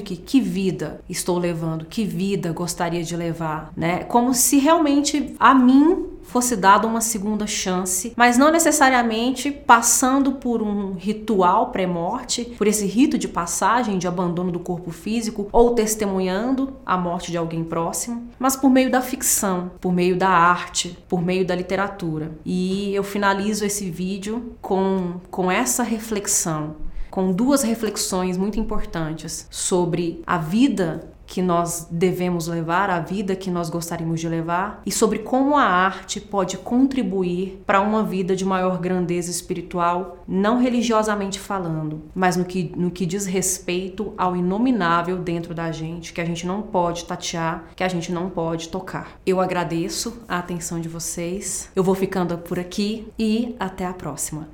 que 0.00 0.16
que 0.16 0.40
vida 0.40 1.00
estou 1.08 1.38
levando, 1.38 1.84
que 1.84 2.04
vida 2.04 2.50
gostaria 2.50 3.04
de 3.04 3.14
levar, 3.16 3.72
né? 3.76 3.98
Como 4.04 4.34
se 4.34 4.58
realmente 4.58 5.36
a 5.38 5.54
mim 5.54 6.17
fosse 6.28 6.54
dada 6.54 6.86
uma 6.86 7.00
segunda 7.00 7.46
chance, 7.46 8.12
mas 8.16 8.36
não 8.36 8.52
necessariamente 8.52 9.50
passando 9.50 10.32
por 10.32 10.62
um 10.62 10.92
ritual 10.92 11.70
pré-morte, 11.70 12.44
por 12.56 12.66
esse 12.66 12.86
rito 12.86 13.18
de 13.18 13.26
passagem 13.26 13.98
de 13.98 14.06
abandono 14.06 14.52
do 14.52 14.58
corpo 14.58 14.90
físico 14.90 15.48
ou 15.50 15.74
testemunhando 15.74 16.74
a 16.84 16.96
morte 16.96 17.30
de 17.30 17.38
alguém 17.38 17.64
próximo, 17.64 18.28
mas 18.38 18.54
por 18.54 18.70
meio 18.70 18.90
da 18.90 19.00
ficção, 19.00 19.70
por 19.80 19.92
meio 19.92 20.16
da 20.16 20.28
arte, 20.28 20.98
por 21.08 21.22
meio 21.22 21.46
da 21.46 21.54
literatura. 21.54 22.32
E 22.44 22.94
eu 22.94 23.02
finalizo 23.02 23.64
esse 23.64 23.90
vídeo 23.90 24.54
com, 24.60 25.14
com 25.30 25.50
essa 25.50 25.82
reflexão 25.82 26.76
com 27.10 27.32
duas 27.32 27.62
reflexões 27.62 28.36
muito 28.36 28.60
importantes 28.60 29.48
sobre 29.50 30.22
a 30.26 30.38
vida 30.38 31.10
que 31.28 31.42
nós 31.42 31.86
devemos 31.90 32.48
levar, 32.48 32.88
a 32.88 32.98
vida 33.00 33.36
que 33.36 33.50
nós 33.50 33.68
gostaríamos 33.68 34.18
de 34.18 34.28
levar 34.28 34.82
e 34.86 34.90
sobre 34.90 35.18
como 35.18 35.56
a 35.56 35.62
arte 35.62 36.20
pode 36.20 36.56
contribuir 36.56 37.62
para 37.66 37.82
uma 37.82 38.02
vida 38.02 38.34
de 38.34 38.46
maior 38.46 38.78
grandeza 38.78 39.30
espiritual, 39.30 40.24
não 40.26 40.58
religiosamente 40.58 41.38
falando, 41.38 42.02
mas 42.14 42.34
no 42.34 42.46
que, 42.46 42.72
no 42.74 42.90
que 42.90 43.04
diz 43.04 43.26
respeito 43.26 44.14
ao 44.16 44.34
inominável 44.34 45.18
dentro 45.18 45.54
da 45.54 45.70
gente, 45.70 46.14
que 46.14 46.20
a 46.20 46.24
gente 46.24 46.46
não 46.46 46.62
pode 46.62 47.04
tatear, 47.04 47.66
que 47.76 47.84
a 47.84 47.88
gente 47.88 48.10
não 48.10 48.30
pode 48.30 48.70
tocar. 48.70 49.20
Eu 49.26 49.38
agradeço 49.38 50.22
a 50.26 50.38
atenção 50.38 50.80
de 50.80 50.88
vocês, 50.88 51.70
eu 51.76 51.84
vou 51.84 51.94
ficando 51.94 52.38
por 52.38 52.58
aqui 52.58 53.06
e 53.18 53.54
até 53.60 53.84
a 53.84 53.92
próxima. 53.92 54.48